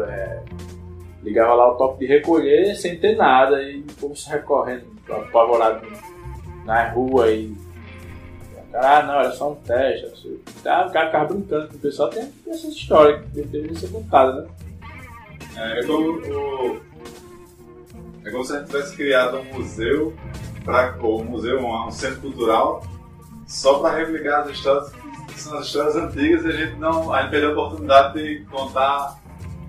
é, 0.08 0.42
ligava 1.24 1.54
lá 1.54 1.72
o 1.72 1.76
toque 1.76 2.00
de 2.00 2.06
recolher 2.06 2.76
sem 2.76 2.98
ter 2.98 3.16
nada 3.16 3.62
e 3.62 3.80
o 3.80 3.94
povo 3.94 4.14
se 4.14 4.28
recorrendo, 4.30 4.86
apavorado 5.08 5.86
na 6.64 6.90
rua 6.90 7.30
e. 7.30 7.54
Ah, 8.74 9.02
não, 9.02 9.20
era 9.20 9.30
só 9.30 9.52
um 9.52 9.54
teste. 9.54 10.40
Ah, 10.64 10.86
o 10.88 10.92
cara 10.92 11.06
ficava 11.06 11.32
brincando 11.32 11.68
com 11.68 11.76
o 11.76 11.78
pessoal. 11.78 12.10
Tem 12.10 12.28
essas 12.48 12.72
histórias 12.72 13.22
que 13.22 13.42
deveriam 13.42 13.74
ser 13.74 13.88
contadas, 13.88 14.44
né? 14.44 14.50
É, 15.56 15.80
é 15.80 15.86
como, 15.86 16.10
o, 16.10 16.80
é 18.24 18.30
como 18.30 18.44
se 18.44 18.52
a 18.52 18.58
gente 18.58 18.66
tivesse 18.66 18.96
criado 18.96 19.38
um 19.38 19.44
museu, 19.54 20.12
pra, 20.64 20.96
ou 21.00 21.20
um 21.20 21.24
museu, 21.24 21.60
um, 21.60 21.86
um 21.86 21.90
centro 21.92 22.20
cultural, 22.20 22.84
só 23.46 23.78
para 23.78 23.96
replicar 23.96 24.40
as 24.40 24.50
histórias 24.50 24.92
são 25.36 25.58
as 25.58 25.66
histórias 25.66 25.96
antigas 25.96 26.44
e 26.44 26.48
a 26.48 26.52
gente 26.52 26.76
não 26.76 27.12
a 27.12 27.22
gente 27.22 27.30
perdeu 27.30 27.50
a 27.50 27.52
oportunidade 27.52 28.14
de 28.14 28.44
contar 28.46 29.18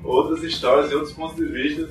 outras 0.05 0.43
histórias 0.43 0.91
e 0.91 0.95
outros 0.95 1.13
pontos 1.13 1.35
de 1.35 1.45
vista 1.45 1.89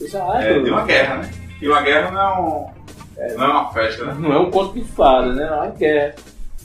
Exato. 0.00 0.38
é, 0.38 0.58
de 0.58 0.70
uma 0.70 0.84
guerra, 0.84 1.18
né? 1.18 1.30
E 1.60 1.68
uma 1.68 1.80
guerra 1.80 2.10
não 2.10 2.20
é, 2.20 2.38
um, 2.38 2.66
é, 3.16 3.34
não 3.34 3.44
é 3.44 3.48
uma 3.48 3.72
festa, 3.72 4.04
né? 4.04 4.16
Não 4.18 4.32
é 4.32 4.38
um 4.38 4.50
conto 4.50 4.74
de 4.74 4.84
fada, 4.84 5.32
né? 5.32 5.44
É 5.44 5.50
uma 5.50 5.66
guerra. 5.68 6.14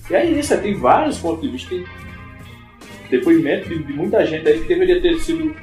E 0.10 0.16
é 0.16 0.26
isso, 0.26 0.58
tem 0.58 0.76
vários 0.76 1.18
pontos 1.18 1.42
de 1.42 1.50
vista. 1.50 1.70
Tem 1.70 1.86
depoimento 3.10 3.70
de, 3.70 3.84
de 3.84 3.94
muita 3.94 4.26
gente 4.26 4.48
aí 4.48 4.62
que 4.62 4.68
deveria 4.68 5.02
ter 5.02 5.20
sido 5.20 5.56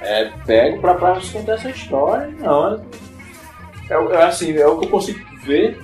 é, 0.00 0.30
pego 0.46 0.80
para 0.80 0.94
contar 0.94 1.54
essa 1.54 1.70
história. 1.70 2.28
Não, 2.40 2.74
é, 2.74 3.94
é, 3.94 4.22
assim, 4.24 4.56
é 4.56 4.66
o 4.66 4.78
que 4.78 4.86
eu 4.86 4.90
consigo 4.90 5.20
ver. 5.44 5.80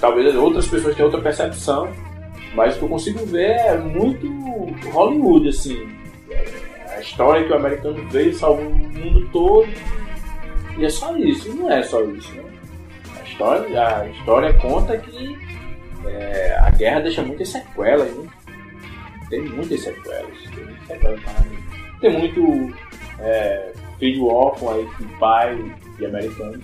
Talvez 0.00 0.34
outras 0.34 0.66
pessoas 0.66 0.94
tenham 0.96 1.06
outra 1.06 1.20
percepção 1.20 1.92
mas 2.54 2.74
o 2.74 2.78
que 2.78 2.84
eu 2.84 2.88
consigo 2.88 3.24
ver 3.26 3.50
é 3.50 3.78
muito 3.78 4.26
Hollywood, 4.90 5.48
assim. 5.48 5.88
A 7.00 7.02
história 7.02 7.46
que 7.46 7.52
o 7.52 7.56
americano 7.56 8.06
veio, 8.10 8.34
salvou 8.34 8.66
o 8.66 8.76
mundo 8.76 9.26
todo. 9.32 9.68
E 10.76 10.84
é 10.84 10.88
só 10.90 11.16
isso, 11.16 11.50
não 11.56 11.70
é 11.72 11.82
só 11.82 12.02
isso, 12.04 12.30
né? 12.34 12.44
A 13.18 13.22
história, 13.26 13.96
a 13.96 14.06
história 14.08 14.52
conta 14.52 14.98
que 14.98 15.38
é, 16.06 16.58
a 16.60 16.70
guerra 16.72 17.00
deixa 17.00 17.22
muitas 17.22 17.48
sequelas, 17.48 18.14
né? 18.14 18.28
Tem 19.30 19.40
muitas 19.40 19.80
sequelas. 19.80 20.38
Tem 20.54 20.64
muitas 20.64 20.86
sequelas 20.88 21.20
Tem 22.02 22.18
muito 22.18 22.74
é, 23.18 23.72
filho 23.98 24.26
órfão 24.26 24.74
aí 24.74 24.86
com 24.98 25.18
pai 25.18 25.74
de 25.96 26.04
americanos 26.04 26.62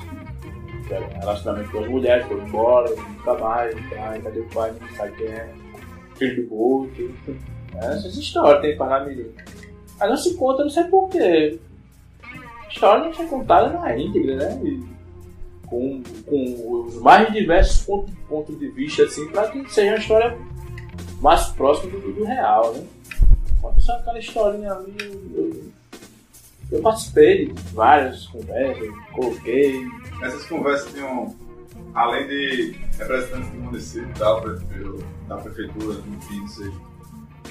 que 0.87 0.95
relacionamento 1.19 1.71
com 1.71 1.79
as 1.79 1.89
mulheres, 1.89 2.27
foram 2.27 2.47
embora, 2.47 2.91
nunca 2.91 3.35
mais, 3.39 3.75
pai, 3.89 4.21
cadê 4.21 4.41
o 4.41 4.49
pai, 4.51 4.73
não 4.79 4.97
sabe 4.97 5.13
quem 5.17 5.29
é 5.29 5.49
filho 6.17 6.47
do 6.47 6.55
outro. 6.55 7.15
Essas 7.75 8.17
histórias 8.17 8.61
tem 8.61 8.77
Parnamirim. 8.77 9.33
Mas 9.99 10.11
não 10.11 10.17
se 10.17 10.35
conta, 10.35 10.63
não 10.63 10.71
sei 10.71 10.85
porquê. 10.85 11.59
História 12.71 13.05
não 13.05 13.13
foi 13.13 13.27
contada 13.27 13.71
na 13.71 13.97
íntegra, 13.99 14.37
né? 14.37 14.61
E 14.65 14.97
com, 15.67 16.03
com 16.27 16.85
os 16.85 17.01
mais 17.01 17.33
diversos 17.33 17.85
pontos, 17.85 18.15
pontos 18.29 18.59
de 18.59 18.69
vista, 18.69 19.05
assim, 19.05 19.27
para 19.29 19.49
que 19.49 19.73
seja 19.73 19.93
uma 19.93 19.99
história 19.99 20.39
mais 21.21 21.47
próxima 21.49 21.99
do, 21.99 22.13
do 22.13 22.25
real, 22.25 22.75
né? 22.75 22.87
Conta 23.61 23.81
só 23.81 23.93
aquela 23.95 24.19
historinha 24.19 24.73
ali. 24.73 24.97
Eu, 25.01 25.35
eu, 25.35 25.73
eu 26.73 26.83
participei 26.83 27.47
de 27.47 27.63
várias 27.73 28.27
conversas, 28.27 28.89
coloquei. 29.13 29.87
Essas 30.23 30.47
conversas 30.47 30.93
tinham, 30.93 31.35
além 31.95 32.27
de 32.27 32.77
representantes 32.99 33.51
do 33.51 33.59
município 33.59 34.11
e 34.11 34.19
tal, 34.19 34.43
da 35.29 35.37
prefeitura, 35.39 35.99
enfim, 36.17 36.41
não 36.41 36.49
sei. 36.49 36.73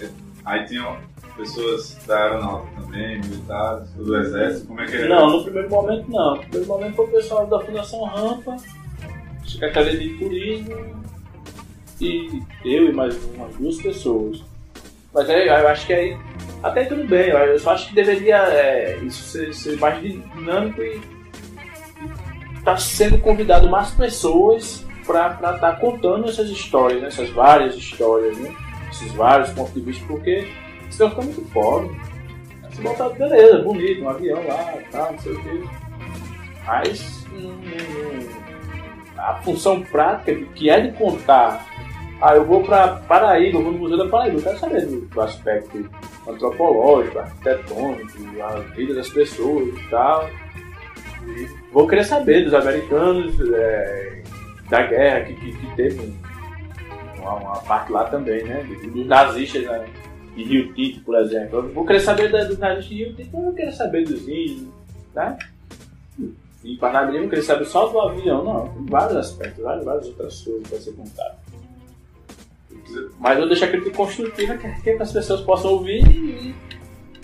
É, 0.01 0.09
aí 0.45 0.65
tinham 0.65 0.97
pessoas 1.35 1.97
da 2.05 2.23
aeronáutica 2.23 2.81
também, 2.81 3.19
militares, 3.19 3.89
do 3.91 4.15
exército, 4.15 4.67
como 4.67 4.81
é 4.81 4.85
que 4.85 4.95
era? 4.95 5.09
Não, 5.09 5.29
no 5.31 5.43
primeiro 5.43 5.69
momento 5.69 6.09
não. 6.09 6.35
No 6.35 6.41
primeiro 6.41 6.67
momento 6.67 6.95
foi 6.95 7.05
o 7.05 7.11
pessoal 7.11 7.47
da 7.47 7.59
Fundação 7.59 8.03
Rampa, 8.05 8.55
Secretaria 9.45 9.97
de 9.97 10.09
Turismo 10.17 11.05
e 11.99 12.41
eu 12.63 12.89
e 12.89 12.93
mais 12.93 13.17
umas 13.35 13.55
duas 13.55 13.81
pessoas. 13.81 14.43
Mas 15.13 15.29
aí, 15.29 15.47
eu 15.47 15.67
acho 15.67 15.87
que 15.87 15.93
aí 15.93 16.17
até 16.65 16.83
tudo 16.83 17.07
bem, 17.07 17.29
eu 17.29 17.59
só 17.59 17.71
acho 17.71 17.89
que 17.89 17.95
deveria 17.95 18.37
é, 18.37 18.97
isso 19.03 19.23
ser, 19.23 19.53
ser, 19.53 19.77
mais 19.77 20.01
dinâmico 20.01 20.81
e 20.81 20.99
estar 22.57 22.71
tá 22.71 22.77
sendo 22.77 23.19
convidado 23.19 23.69
mais 23.69 23.91
pessoas 23.91 24.83
para 25.05 25.33
estar 25.33 25.59
tá 25.59 25.73
contando 25.73 26.27
essas 26.27 26.49
histórias, 26.49 27.01
né? 27.01 27.07
essas 27.09 27.29
várias 27.29 27.75
histórias, 27.75 28.35
né? 28.39 28.51
Esses 28.95 29.11
vários 29.13 29.49
pontos 29.51 29.73
de 29.73 29.81
vista, 29.81 30.05
porque 30.07 30.47
senão 30.89 31.09
fica 31.09 31.21
muito 31.21 31.41
pobre. 31.51 31.95
Se 32.71 32.81
botar, 32.81 33.09
beleza, 33.09 33.59
bonito, 33.59 34.03
um 34.03 34.09
avião 34.09 34.45
lá, 34.47 34.73
tal, 34.91 35.11
não 35.13 35.19
sei 35.19 35.31
o 35.31 35.43
quê. 35.43 35.63
Mas 36.65 37.25
hum, 37.33 38.27
a 39.17 39.35
função 39.35 39.81
prática 39.81 40.35
que 40.55 40.69
é 40.69 40.81
de 40.81 40.97
contar 40.97 41.65
Ah, 42.21 42.35
eu 42.35 42.45
vou 42.45 42.63
pra 42.63 42.87
Paraíba, 43.07 43.59
eu 43.59 43.63
vou 43.63 43.71
no 43.73 43.79
Museu 43.79 43.97
da 43.97 44.07
Paraíba, 44.07 44.37
eu 44.37 44.43
quero 44.43 44.57
saber 44.57 44.85
do, 44.85 45.01
do 45.01 45.21
aspecto 45.21 45.89
antropológico, 46.27 47.19
arquitetônico, 47.19 48.41
a 48.41 48.59
vida 48.73 48.93
das 48.95 49.09
pessoas 49.09 49.67
e 49.67 49.89
tal. 49.89 50.29
E 51.27 51.47
vou 51.71 51.87
querer 51.87 52.05
saber 52.05 52.43
dos 52.43 52.53
americanos, 52.53 53.35
é, 53.53 54.21
da 54.69 54.83
guerra 54.83 55.21
que, 55.25 55.35
que, 55.35 55.51
que 55.53 55.75
teve 55.75 56.13
uma, 57.25 57.36
uma, 57.36 57.60
parte 57.62 57.91
lá 57.91 58.05
também, 58.05 58.44
né? 58.44 58.63
Dos 58.63 59.05
nazistas 59.05 59.63
né? 59.63 59.89
de 60.36 60.44
Rio 60.44 60.74
Tinto, 60.74 61.01
por 61.01 61.15
exemplo. 61.15 61.60
Eu 61.60 61.74
vou 61.74 61.86
querer 61.86 62.00
saber 62.00 62.29
dos 62.29 62.58
nazistas 62.58 62.86
de 62.86 62.96
Rio 62.96 63.15
Tinto, 63.15 63.36
eu 63.36 63.44
vou 63.44 63.53
querer 63.53 63.72
saber 63.72 64.05
dos 64.05 64.27
índios, 64.27 64.67
né? 65.13 65.38
E 66.63 66.77
Parnamirim 66.77 67.22
não 67.22 67.29
queria 67.29 67.44
saber 67.44 67.65
só 67.65 67.88
do 67.88 68.00
avião, 68.00 68.44
não. 68.44 68.67
Tem 68.70 68.86
vários 68.88 69.17
aspectos, 69.17 69.63
várias, 69.63 69.86
várias 69.86 70.08
outras 70.08 70.41
coisas 70.41 70.67
para 70.67 70.79
ser 70.79 70.94
contado. 70.94 71.36
Mas 73.20 73.39
eu 73.39 73.48
deixo 73.48 73.65
a 73.65 73.67
crítica 73.67 73.96
construtiva 73.96 74.58
que, 74.58 74.82
que 74.82 74.89
as 74.91 75.12
pessoas 75.12 75.41
possam 75.41 75.72
ouvir 75.72 76.03
e 76.08 76.55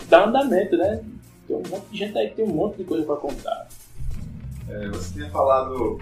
dar 0.08 0.28
andamento, 0.28 0.76
né? 0.76 1.02
Tem 1.48 1.56
um 1.56 1.62
monte 1.68 1.88
de 1.90 1.98
gente 1.98 2.16
aí 2.16 2.28
que 2.28 2.36
tem 2.36 2.44
um 2.44 2.54
monte 2.54 2.76
de 2.78 2.84
coisa 2.84 3.04
para 3.04 3.16
contar. 3.16 3.66
É, 4.68 4.88
você 4.88 5.14
tinha 5.14 5.30
falado 5.30 5.98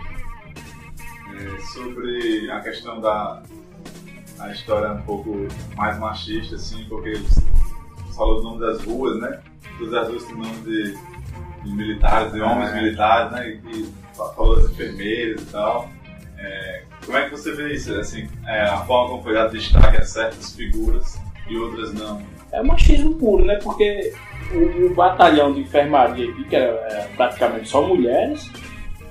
é, 1.34 1.60
sobre 1.72 2.50
a 2.50 2.60
questão 2.60 3.00
da 3.00 3.42
a 4.40 4.50
história 4.50 4.92
um 4.92 5.02
pouco 5.02 5.46
mais 5.76 5.98
machista, 5.98 6.56
assim, 6.56 6.84
porque 6.88 7.16
você 7.16 7.42
falou 8.16 8.40
o 8.40 8.42
nome 8.42 8.60
das 8.60 8.82
ruas, 8.84 9.20
né? 9.20 9.40
Todas 9.78 9.94
as 9.94 10.08
ruas 10.08 10.24
têm 10.24 10.36
nome 10.36 10.56
de, 10.64 10.98
de 11.62 11.70
militares, 11.76 12.32
de 12.32 12.40
homens 12.40 12.70
é. 12.70 12.82
militares, 12.82 13.32
né? 13.32 13.48
E, 13.48 13.80
e 13.80 13.92
falou 14.14 14.56
das 14.56 14.70
enfermeiras 14.70 15.42
e 15.42 15.46
tal. 15.46 15.88
É, 16.38 16.82
como 17.04 17.18
é 17.18 17.24
que 17.24 17.30
você 17.30 17.52
vê 17.52 17.74
isso? 17.74 17.92
Assim, 17.94 18.28
é, 18.46 18.62
a 18.62 18.78
forma 18.78 19.10
como 19.10 19.22
foi 19.22 19.34
dado 19.34 19.52
destaque 19.52 19.98
a 19.98 20.04
certas 20.04 20.54
figuras 20.54 21.20
e 21.48 21.56
outras 21.56 21.92
não? 21.92 22.22
É 22.52 22.62
machismo 22.62 23.14
puro, 23.14 23.44
né? 23.44 23.56
Porque 23.62 24.12
o, 24.52 24.86
o 24.86 24.94
batalhão 24.94 25.52
de 25.52 25.60
enfermaria 25.60 26.30
aqui, 26.30 26.44
que 26.44 26.56
era, 26.56 26.72
era, 26.90 27.08
praticamente 27.16 27.68
só 27.68 27.82
mulheres, 27.82 28.50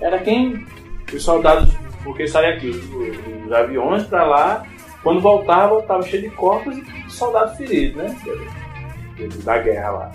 era 0.01 0.19
quem 0.19 0.65
os 1.13 1.23
soldados, 1.23 1.71
porque 2.03 2.27
saía 2.27 2.55
aqui 2.55 2.67
os, 2.67 3.45
os 3.45 3.51
aviões 3.51 4.03
para 4.03 4.23
lá, 4.23 4.65
quando 5.03 5.21
voltava 5.21 5.79
estava 5.79 6.03
cheio 6.03 6.23
de 6.23 6.35
corpos 6.35 6.77
e 6.77 7.09
soldados 7.09 7.57
feridos, 7.57 7.97
né? 7.97 8.15
Da 9.43 9.57
guerra 9.57 9.89
lá. 9.89 10.11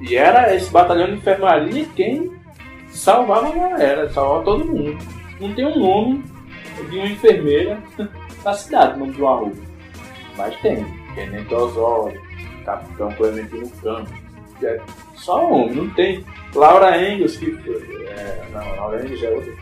E 0.00 0.16
era 0.16 0.54
esse 0.54 0.70
batalhão 0.70 1.06
de 1.06 1.14
enfermaria 1.14 1.86
quem 1.94 2.32
salvava 2.88 3.48
a 3.48 3.68
galera, 3.68 4.10
salvava 4.10 4.44
todo 4.44 4.64
mundo. 4.64 4.98
Não 5.40 5.54
tem 5.54 5.66
um 5.66 5.78
nome 5.78 6.24
de 6.90 6.98
uma 6.98 7.06
enfermeira 7.06 7.78
na 8.44 8.54
cidade, 8.54 8.98
nome 8.98 9.12
de 9.12 9.20
uma 9.20 9.36
rua. 9.36 9.52
Mas 10.36 10.56
tem. 10.60 10.84
Tenente 11.14 11.52
Osório, 11.52 12.20
Capitão 12.64 13.10
Clementino 13.12 13.68
Campos. 13.82 14.12
É 14.62 14.80
só 15.14 15.50
homem, 15.50 15.74
não 15.74 15.90
tem. 15.90 16.24
Laura 16.54 17.02
Engels, 17.02 17.36
que. 17.36 17.50
É, 18.08 18.44
não, 18.52 18.76
Laura 18.76 19.04
Engels 19.04 19.22
é 19.22 19.30
outra. 19.30 19.52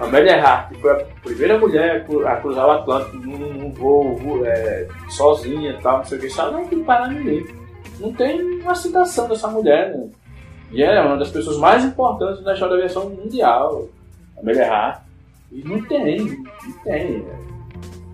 Amélia 0.00 0.42
Hart, 0.42 0.70
que 0.70 0.80
foi 0.80 0.92
a 0.92 1.04
primeira 1.22 1.58
mulher 1.58 2.06
a 2.26 2.36
cruzar 2.36 2.66
o 2.66 2.70
Atlântico 2.70 3.16
num, 3.18 3.52
num 3.52 3.70
voo 3.70 4.18
é, 4.46 4.88
sozinha 5.10 5.72
e 5.72 5.82
tal, 5.82 5.98
não 5.98 6.04
sei 6.04 6.16
o 6.16 6.20
que, 6.22 6.30
só 6.30 6.50
não 6.50 6.66
tem 6.66 6.82
parar 6.82 7.08
ninguém. 7.08 7.46
Não 7.98 8.12
tem 8.14 8.60
uma 8.60 8.74
citação 8.74 9.28
dessa 9.28 9.48
mulher, 9.48 9.94
né? 9.94 10.08
E 10.72 10.82
é 10.82 11.02
uma 11.02 11.18
das 11.18 11.30
pessoas 11.30 11.58
mais 11.58 11.84
importantes 11.84 12.42
da 12.42 12.54
história 12.54 12.76
da 12.76 12.82
aviação 12.82 13.10
mundial, 13.10 13.88
Amélia 14.38 14.72
Hart. 14.72 15.02
E 15.52 15.62
não 15.64 15.82
tem, 15.82 16.24
não 16.26 16.72
tem. 16.82 17.26
É, 17.26 17.50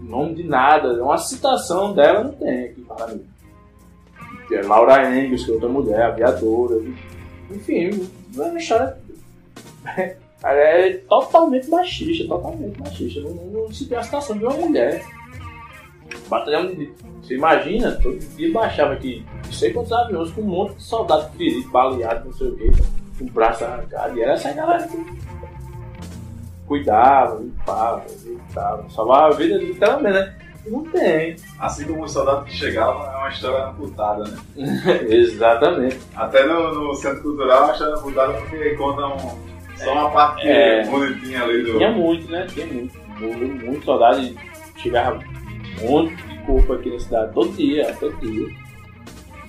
nome 0.00 0.34
de 0.34 0.44
nada, 0.44 1.02
uma 1.02 1.18
citação 1.18 1.92
dela 1.94 2.24
não 2.24 2.32
tem 2.32 2.64
aqui 2.64 2.80
para 2.82 3.06
mim. 3.08 3.24
É 4.50 4.62
Laura 4.62 5.16
Engels, 5.16 5.44
que 5.44 5.50
é 5.50 5.54
outra 5.54 5.68
mulher, 5.68 6.02
aviadora. 6.02 6.80
Enfim, 7.50 8.08
é 8.36 8.40
uma 8.40 8.58
história. 8.58 8.96
É 10.48 10.92
totalmente 11.08 11.68
machista, 11.68 12.28
totalmente 12.28 12.78
machista. 12.80 13.20
Não, 13.20 13.34
não, 13.34 13.72
se 13.72 13.86
tem 13.86 13.98
a 13.98 14.02
citação 14.02 14.38
de 14.38 14.44
uma 14.44 14.54
mulher. 14.54 15.04
Batalhão 16.28 16.74
de. 16.74 16.92
Você 17.20 17.34
imagina, 17.34 17.90
todo 18.00 18.18
dia 18.18 18.52
baixava 18.52 18.92
aqui, 18.92 19.26
não 19.44 19.52
sei 19.52 19.72
quantos 19.72 19.92
aviões 19.92 20.30
com 20.30 20.42
um 20.42 20.44
monte 20.44 20.76
de 20.76 20.82
soldado 20.84 21.28
ferido, 21.36 21.68
baleado, 21.70 22.26
não 22.26 22.32
sei 22.32 22.48
o 22.48 22.56
quê, 22.56 22.70
com 23.18 23.24
o 23.24 23.30
braço 23.30 23.64
arrancado. 23.64 24.16
E 24.16 24.22
era 24.22 24.34
essa 24.34 24.52
galera 24.52 24.86
que 24.86 24.96
cuidava, 26.66 27.40
limpava, 27.40 28.04
visitava, 28.08 28.88
salvava 28.90 29.34
a 29.34 29.36
vida 29.36 29.56
literalmente, 29.56 30.14
né? 30.14 30.36
Não 30.66 30.84
tem. 30.84 31.36
Assim 31.58 31.84
como 31.84 32.04
o 32.04 32.08
soldado 32.08 32.44
que 32.44 32.52
chegava 32.52 33.04
é 33.12 33.16
uma 33.16 33.28
história 33.28 33.66
amputada, 33.66 34.24
né? 34.24 34.38
Exatamente. 35.08 35.98
Até 36.14 36.44
no, 36.44 36.74
no, 36.74 36.94
centro 36.94 37.22
cultural 37.22 37.58
é 37.58 37.64
uma 37.64 37.72
história 37.72 37.94
amputada 37.94 38.32
porque 38.34 38.74
contam 38.74 39.16
só 39.76 39.92
uma 39.92 40.10
parte 40.10 40.48
é, 40.48 40.84
bonitinha 40.84 41.42
ali 41.42 41.62
do. 41.62 41.78
Tinha 41.78 41.90
muito, 41.90 42.30
né? 42.30 42.46
Tinha 42.48 42.66
muito. 42.66 43.06
Muito, 43.18 43.64
muito 43.64 43.84
soldado 43.84 44.36
chegava 44.76 45.18
um 45.82 45.90
monte 45.90 46.16
de 46.16 46.38
corpo 46.40 46.72
aqui 46.74 46.90
na 46.90 47.00
cidade 47.00 47.32
todo 47.32 47.56
dia, 47.56 47.96
todo 47.98 48.16
dia. 48.16 48.48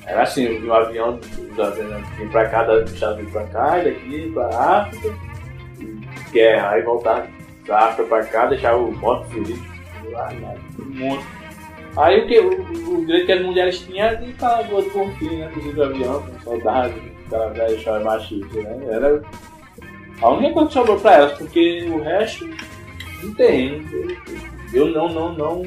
Era 0.05 0.23
assim, 0.23 0.65
um 0.65 0.73
avião 0.73 1.19
vinha 1.19 2.29
pra 2.31 2.47
cá, 2.47 2.63
dos 2.63 2.91
Estados 2.93 3.17
Unidos 3.17 3.33
pra 3.33 3.43
cá, 3.47 3.79
e 3.79 3.91
daqui 3.91 4.31
pra 4.33 4.47
África 4.47 5.13
guerra, 6.31 6.69
aí 6.71 6.81
voltar 6.81 7.27
da 7.65 7.79
África 7.79 8.03
pra 8.03 8.25
cá, 8.25 8.45
deixar 8.45 8.75
o 8.75 8.91
moto 8.91 9.27
ferido, 9.29 9.61
um 10.79 10.95
monte. 10.95 11.25
Aí 11.97 12.21
o 12.21 12.27
que? 12.27 12.39
O, 12.39 12.99
o 12.99 13.05
direito 13.05 13.25
que 13.25 13.31
as 13.31 13.41
mulheres 13.41 13.79
tinham 13.79 14.07
era 14.07 14.15
de 14.17 14.31
falar 14.33 14.61
do 14.63 14.75
outro 14.75 14.91
confim, 14.91 15.37
né? 15.37 15.49
Inclusive 15.49 15.79
o 15.79 15.83
avião, 15.83 16.23
com 16.43 16.55
o 16.55 16.61
cara 16.61 16.93
vai 17.29 17.67
deixar 17.67 17.99
machista, 18.01 18.61
né? 18.61 18.87
Era 18.89 19.21
a 20.21 20.29
única 20.29 20.53
coisa 20.53 20.67
que 20.67 20.73
sobrou 20.73 20.99
pra 20.99 21.13
elas, 21.13 21.37
porque 21.37 21.87
o 21.89 22.01
resto 22.01 22.49
não 23.23 23.33
tem. 23.33 23.85
Eu 24.73 24.87
não, 24.87 25.09
não, 25.09 25.33
não 25.33 25.63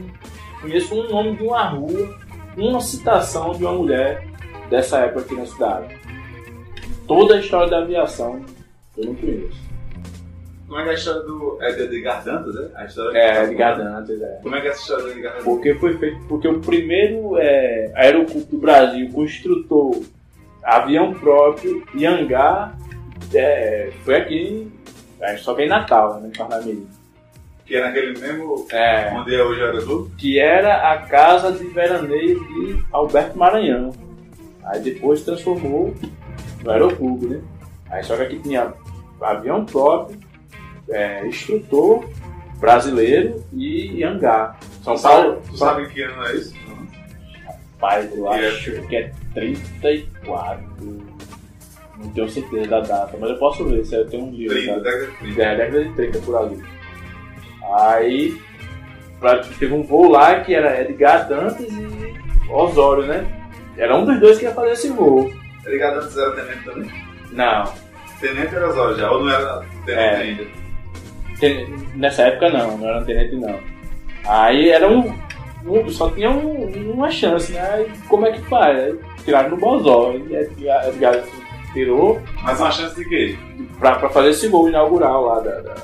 conheço 0.60 0.94
um 0.94 1.08
nome 1.08 1.36
de 1.36 1.44
uma 1.44 1.64
rua, 1.64 2.18
uma 2.56 2.80
citação 2.80 3.52
de 3.52 3.64
uma 3.64 3.72
mulher 3.72 4.26
dessa 4.68 4.98
época 4.98 5.20
aqui 5.20 5.34
na 5.34 5.46
cidade. 5.46 5.96
Toda 7.06 7.36
a 7.36 7.40
história 7.40 7.68
da 7.68 7.78
aviação 7.78 8.44
eu 8.96 9.06
não 9.06 9.14
conheço. 9.14 9.70
Como 10.66 10.78
é 10.78 10.84
que 10.84 10.88
é 10.90 10.92
a 10.92 10.94
história 10.94 11.22
do. 11.22 11.58
É 11.60 11.72
de 11.72 11.82
Edgar 11.82 12.24
Dantas, 12.24 12.54
né? 12.54 12.68
A 12.76 12.84
história 12.84 13.18
é, 13.18 13.44
Edgar 13.44 13.76
Dantas, 13.76 14.22
é. 14.22 14.38
Como 14.40 14.54
é 14.54 14.60
que 14.60 14.68
é 14.68 14.70
essa 14.70 14.80
história 14.80 15.04
do 15.04 15.10
Edgar 15.10 15.32
Dantas? 15.32 15.44
Porque 15.44 15.74
foi 15.74 15.98
feito. 15.98 16.20
Porque 16.28 16.46
o 16.46 16.60
primeiro 16.60 17.36
é, 17.38 17.90
aeroclube 17.96 18.46
do 18.46 18.58
Brasil 18.58 19.10
construtor 19.10 20.00
avião 20.62 21.12
próprio 21.14 21.82
e 21.94 22.06
hangar 22.06 22.78
é, 23.34 23.90
foi 24.04 24.16
aqui. 24.16 24.72
É, 25.20 25.36
só 25.36 25.54
que 25.54 25.62
em 25.62 25.68
Natal, 25.68 26.20
né? 26.20 26.30
Parnamirim. 26.36 26.86
Que 27.66 27.76
é 27.76 27.84
naquele 27.84 28.18
mesmo. 28.18 28.66
É, 28.70 29.12
onde 29.14 29.34
é 29.34 29.42
hoje 29.42 29.62
aeroclube? 29.62 30.10
Que 30.16 30.38
era 30.40 30.92
a 30.92 30.98
casa 30.98 31.52
de 31.52 31.64
veraneio 31.68 32.40
de 32.40 32.84
Alberto 32.90 33.38
Maranhão. 33.38 33.92
Aí 34.64 34.80
depois 34.80 35.22
transformou 35.22 35.94
no 36.62 36.70
aeroclube, 36.70 37.26
né? 37.26 37.40
Aí 37.90 38.02
só 38.02 38.16
que 38.16 38.22
aqui 38.22 38.38
tinha 38.40 38.72
avião 39.20 39.64
próprio 39.64 40.18
é, 40.88 41.26
instrutor 41.26 42.08
brasileiro 42.58 43.44
e 43.52 44.02
hangar. 44.04 44.58
São 44.82 44.94
tu 44.94 45.02
Paulo. 45.02 45.34
Sabe, 45.34 45.48
tu 45.48 45.56
sabe 45.56 45.88
que 45.88 46.02
ano 46.02 46.26
é 46.26 46.34
isso? 46.36 46.54
Rapaz, 47.80 48.14
eu 48.14 48.32
é 48.32 48.48
acho 48.48 48.82
que 48.88 48.96
é 48.96 49.12
34. 49.34 51.09
Não 52.00 52.10
tenho 52.10 52.30
certeza 52.30 52.66
da 52.66 52.80
data, 52.80 53.16
mas 53.20 53.30
eu 53.30 53.36
posso 53.36 53.64
ver 53.64 53.84
se 53.84 53.94
eu 53.94 54.08
tenho 54.08 54.24
um 54.24 54.30
livro. 54.30 54.54
30, 54.54 54.80
década 54.80 55.06
de 55.06 55.16
30. 55.18 55.42
É, 55.42 55.56
década 55.56 55.84
de 55.84 55.92
30 55.94 56.18
por 56.20 56.36
ali. 56.36 56.62
Aí 57.78 58.40
pra, 59.20 59.38
teve 59.38 59.74
um 59.74 59.82
voo 59.82 60.08
lá 60.08 60.40
que 60.40 60.54
era 60.54 60.80
Edgar 60.80 61.28
Dantas 61.28 61.68
e 61.70 62.50
Osório, 62.50 63.04
né? 63.04 63.26
Era 63.76 63.96
um 63.96 64.04
dos 64.04 64.18
dois 64.18 64.38
que 64.38 64.44
ia 64.44 64.54
fazer 64.54 64.72
esse 64.72 64.88
voo. 64.90 65.30
Edgar 65.66 65.94
Dantas 65.94 66.16
era 66.16 66.32
tenente 66.32 66.64
também? 66.64 66.90
Não. 67.32 67.72
Tenente 68.20 68.54
era 68.54 68.68
Osório 68.68 68.96
já, 68.96 69.10
ou 69.10 69.22
não 69.22 69.30
era 69.30 69.62
tenente 69.84 70.00
é. 70.00 70.16
ainda? 70.16 70.60
Nessa 71.94 72.22
época 72.22 72.50
não, 72.50 72.78
não 72.78 72.88
era 72.88 73.00
um 73.00 73.04
tenente 73.04 73.36
não. 73.36 73.60
Aí 74.26 74.70
era 74.70 74.88
um. 74.88 75.14
um 75.66 75.88
só 75.90 76.10
tinha 76.10 76.30
um, 76.30 76.92
uma 76.92 77.10
chance, 77.10 77.52
né? 77.52 77.60
Aí, 77.60 77.90
como 78.08 78.26
é 78.26 78.32
que 78.32 78.40
faz? 78.42 78.78
Aí, 78.78 78.98
tiraram 79.24 79.50
no 79.50 79.56
Bozó. 79.56 80.12
E 80.12 80.34
Edgar 80.34 81.22
tirou. 81.72 82.20
Mas 82.42 82.60
uma 82.60 82.70
chance 82.70 82.94
de 82.96 83.08
quê? 83.08 83.38
Pra, 83.78 83.96
pra 83.96 84.08
fazer 84.08 84.30
esse 84.30 84.48
gol 84.48 84.68
inaugural 84.68 85.24
lá 85.24 85.40
da. 85.40 85.60
da... 85.60 85.74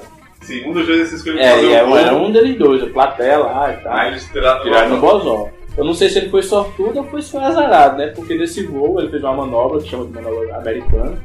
Sim, 0.42 0.68
um 0.68 0.72
dos 0.72 0.86
dois 0.86 1.12
escolheu 1.12 1.40
é, 1.40 1.50
fazer 1.50 1.72
é, 1.72 1.84
o 1.84 1.96
Era 1.96 2.14
um 2.14 2.30
deles 2.30 2.56
dois, 2.56 2.82
o 2.82 2.90
Platé 2.90 3.36
lá 3.36 3.72
e 3.72 3.76
tal. 3.82 3.92
Aí 3.92 4.10
eles 4.10 4.28
tiraram, 4.30 4.62
tiraram 4.62 4.90
no 4.90 5.00
Bozó. 5.00 5.48
Eu 5.76 5.84
não 5.84 5.92
sei 5.92 6.08
se 6.08 6.18
ele 6.18 6.30
foi 6.30 6.42
sortudo 6.42 6.98
ou 7.00 7.04
foi 7.04 7.20
só 7.20 7.40
azarado, 7.40 7.98
né? 7.98 8.06
Porque 8.08 8.34
nesse 8.34 8.62
voo 8.62 8.98
ele 8.98 9.10
fez 9.10 9.22
uma 9.22 9.34
manobra 9.34 9.80
que 9.80 9.88
chama 9.88 10.06
de 10.06 10.12
manobra 10.12 10.56
americana 10.56 11.18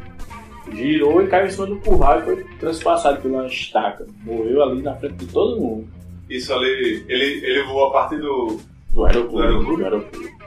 girou 0.73 1.21
e 1.21 1.27
caiu 1.27 1.47
em 1.47 1.49
cima 1.49 1.67
do 1.67 1.75
curral 1.77 2.19
e 2.19 2.23
foi 2.23 2.43
transpassado 2.59 3.21
pela 3.21 3.47
estaca. 3.47 4.05
Morreu 4.23 4.63
ali 4.63 4.81
na 4.81 4.95
frente 4.95 5.15
de 5.15 5.27
todo 5.27 5.59
mundo. 5.59 5.87
Isso 6.29 6.53
ali, 6.53 7.03
ele, 7.07 7.45
ele 7.45 7.63
voou 7.63 7.87
a 7.87 7.91
partir 7.91 8.17
do. 8.17 8.59
Do 8.91 9.05
aeroporto. 9.05 9.37
Do 9.37 9.41
aeroporto. 9.41 9.77
Do 9.77 9.83
aeroporto. 9.83 10.41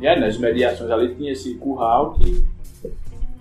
E 0.00 0.08
aí, 0.08 0.18
nas 0.18 0.38
mediações 0.38 0.90
ali 0.90 1.14
tinha 1.14 1.32
esse 1.32 1.54
curral 1.56 2.14
que 2.14 2.44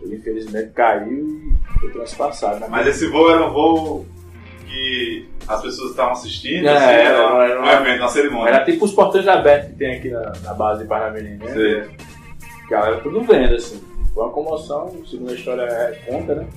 ele 0.02 0.16
infelizmente 0.18 0.72
caiu 0.72 1.28
e 1.76 1.80
foi 1.80 1.92
transpassado. 1.92 2.60
né? 2.60 2.68
Mas 2.70 2.88
esse 2.88 3.08
voo 3.08 3.30
era 3.32 3.46
um 3.46 3.52
voo 3.54 4.06
que 4.68 5.28
as 5.48 5.62
pessoas 5.62 5.92
estavam 5.92 6.14
assistindo, 6.14 6.68
É, 6.68 6.72
assim, 6.78 6.86
era, 6.86 7.00
era, 7.02 7.44
era 7.46 7.60
um 7.60 7.64
uma- 7.64 7.74
evento, 7.74 8.00
uma 8.02 8.08
cerimônia. 8.10 8.50
Era 8.54 8.64
tipo 8.66 8.86
os 8.86 8.94
portões 8.94 9.28
abertos 9.28 9.70
que 9.72 9.76
tem 9.76 9.96
aqui 9.98 10.10
na, 10.10 10.32
na 10.44 10.54
base 10.54 10.84
de 10.84 10.88
Parnamirim, 10.88 11.38
né? 11.38 11.54
Sei. 11.54 11.80
A 12.66 12.70
galera 12.70 12.98
tudo 13.02 13.22
vendo, 13.24 13.56
assim. 13.56 13.82
Foi 14.14 14.24
uma 14.24 14.32
comoção, 14.32 14.94
segundo 15.10 15.32
a 15.32 15.36
história 15.36 15.62
é, 15.64 15.92
conta, 16.06 16.36
né? 16.36 16.48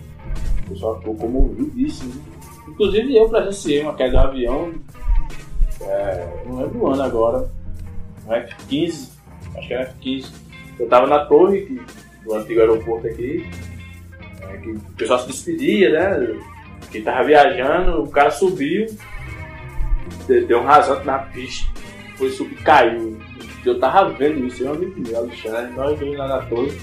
O 0.66 0.70
pessoal 0.70 0.98
ficou 0.98 1.14
comovidíssimo. 1.16 2.14
né? 2.14 2.20
Inclusive 2.68 3.16
eu 3.16 3.28
presenciei 3.28 3.82
uma 3.82 3.94
queda 3.94 4.10
de 4.10 4.16
avião, 4.16 4.72
é, 5.80 6.28
não 6.46 6.56
lembro 6.62 6.78
o 6.80 6.90
ano 6.90 7.02
agora, 7.02 7.48
um 8.26 8.32
F-15, 8.32 9.10
acho 9.56 9.68
que 9.68 9.74
era 9.74 9.82
F-15. 9.82 10.30
Eu 10.78 10.88
tava 10.88 11.06
na 11.06 11.24
torre 11.26 11.62
que, 11.62 11.82
do 12.24 12.34
antigo 12.34 12.60
aeroporto 12.60 13.06
aqui, 13.06 13.48
é, 14.42 14.56
que 14.58 14.70
o 14.70 14.80
pessoal 14.96 15.18
se 15.20 15.26
despedia, 15.28 15.90
né? 15.90 16.36
Quem 16.90 17.02
tava 17.02 17.24
viajando, 17.24 18.02
o 18.02 18.08
cara 18.10 18.30
subiu, 18.30 18.86
de- 20.26 20.44
deu 20.44 20.60
um 20.60 20.64
rasante 20.64 21.06
na 21.06 21.18
pista, 21.18 21.68
foi 22.16 22.30
subir, 22.30 22.56
caiu. 22.62 23.18
Eu 23.64 23.78
tava 23.78 24.10
vendo 24.10 24.44
isso, 24.46 24.62
eu 24.62 24.70
um 24.72 24.74
amigo 24.74 24.94
meu, 25.00 25.16
Alexandre, 25.16 25.72
nós 25.74 25.98
dois 25.98 26.16
lá 26.18 26.28
na 26.28 26.38
torre, 26.42 26.78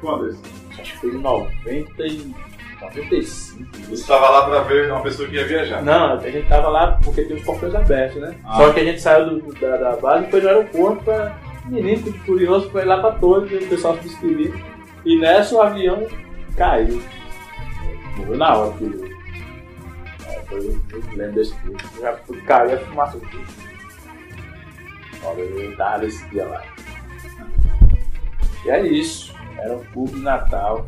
Quando 0.00 0.28
isso? 0.30 0.40
acho 0.78 0.92
que 0.92 0.98
foi 0.98 1.10
em 1.10 1.18
90 1.18 2.06
e 2.06 2.34
95. 2.80 3.64
Você 3.88 3.94
estava 3.94 4.28
lá 4.28 4.44
pra 4.48 4.60
ver 4.62 4.90
uma 4.90 5.00
pessoa 5.02 5.28
que 5.28 5.34
ia 5.36 5.46
viajar. 5.46 5.82
Não, 5.82 6.14
a 6.18 6.30
gente 6.30 6.46
tava 6.48 6.68
lá 6.68 6.98
porque 7.02 7.22
tem 7.24 7.36
os 7.36 7.42
portões 7.42 7.74
abertos, 7.74 8.20
né? 8.20 8.36
Ah. 8.44 8.56
Só 8.56 8.72
que 8.72 8.80
a 8.80 8.84
gente 8.84 9.00
saiu 9.00 9.30
do- 9.30 9.40
do- 9.40 9.60
da, 9.60 9.76
da 9.76 9.96
base 9.96 10.26
e 10.26 10.30
foi 10.30 10.40
no 10.40 10.48
aeroporto 10.48 11.04
pra. 11.04 11.36
Menino, 11.66 12.02
tudo 12.02 12.24
curioso, 12.24 12.70
foi 12.70 12.84
lá 12.84 12.98
pra 12.98 13.12
torre, 13.12 13.46
ver 13.46 13.62
o 13.64 13.68
pessoal 13.68 13.96
se 13.96 14.02
despedir. 14.02 14.54
E 15.04 15.18
nessa 15.18 15.54
o 15.54 15.62
avião 15.62 16.06
caiu. 16.56 17.00
Morreu 18.16 18.36
na 18.36 18.56
hora, 18.56 18.72
filho. 18.76 19.04
É, 20.28 20.40
foi, 20.42 20.58
eu 20.58 21.02
lembro 21.16 21.32
desse 21.32 21.54
dia. 21.60 21.76
Já 22.00 22.12
caiu 22.46 22.74
a 22.74 22.78
fumaça 22.78 23.16
aqui. 23.16 23.38
Olha, 25.24 25.40
eu 25.40 25.76
tava 25.76 25.98
nesse 25.98 26.28
dia 26.28 26.46
lá. 26.46 26.62
E 28.64 28.70
é 28.70 28.86
isso. 28.86 29.34
Era 29.58 29.76
um 29.76 29.84
clube 29.84 30.12
de 30.12 30.20
Natal. 30.20 30.86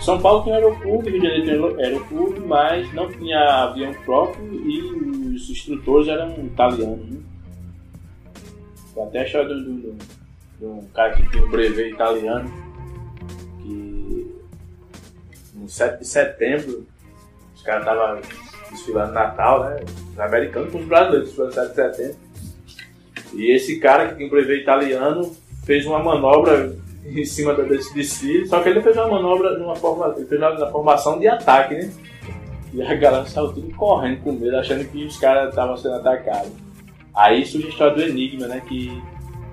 São 0.00 0.20
Paulo 0.20 0.42
tinha 0.44 0.56
aeroclube, 0.56 1.10
Rio 1.10 1.20
de 1.20 1.26
Janeiro 1.26 1.74
tinha 1.74 1.86
aeroclube, 1.86 2.40
mas 2.40 2.92
não 2.92 3.10
tinha 3.10 3.64
avião 3.64 3.94
próprio 4.04 4.44
e 4.54 5.34
os 5.34 5.48
instrutores 5.48 6.08
eram 6.08 6.32
italianos. 6.44 7.10
Né? 7.10 7.21
Até 8.96 9.20
a 9.20 9.24
história 9.24 9.48
de 9.48 9.54
um- 9.54 9.98
de 10.58 10.66
um- 10.66 10.86
cara 10.94 11.12
que 11.14 11.28
tinha 11.30 11.44
um 11.44 11.50
brevet 11.50 11.90
italiano 11.92 12.52
que 13.62 14.34
no 15.54 15.68
7 15.68 16.00
de 16.00 16.06
setembro 16.06 16.86
os 17.54 17.62
caras 17.62 17.82
estavam 17.82 18.20
desfilando 18.70 19.12
Natal, 19.12 19.64
né? 19.64 19.80
Os 20.12 20.20
americanos 20.20 20.72
com 20.72 20.78
os 20.78 20.84
brasileiros 20.86 21.28
desfilando 21.28 21.54
7 21.54 21.68
de 21.68 21.74
setembro. 21.74 22.16
E 23.34 23.50
esse 23.54 23.78
cara 23.80 24.08
que 24.08 24.16
tinha 24.16 24.26
um 24.26 24.30
brevet 24.30 24.60
italiano 24.62 25.34
fez 25.64 25.86
uma 25.86 25.98
manobra 25.98 26.74
em 27.04 27.24
cima 27.24 27.54
desse 27.54 27.92
desfile, 27.94 28.46
só 28.46 28.60
que 28.62 28.68
ele 28.68 28.80
fez 28.82 28.96
uma 28.96 29.08
manobra 29.08 29.58
numa 29.58 29.74
forma, 29.74 30.14
ele 30.16 30.26
fez 30.26 30.40
na 30.40 30.70
formação 30.70 31.18
de 31.18 31.26
ataque, 31.26 31.74
né? 31.74 31.90
E 32.72 32.82
a 32.82 32.94
galera 32.94 33.26
saiu 33.26 33.52
tudo 33.52 33.74
correndo 33.74 34.22
com 34.22 34.32
medo, 34.32 34.56
achando 34.56 34.84
que 34.84 35.04
os 35.04 35.18
caras 35.18 35.50
estavam 35.50 35.76
sendo 35.76 35.96
atacados. 35.96 36.52
Aí 37.14 37.44
surge 37.44 37.66
a 37.66 37.70
história 37.70 37.94
do 37.94 38.02
Enigma, 38.02 38.46
né? 38.46 38.60
Que 38.66 39.02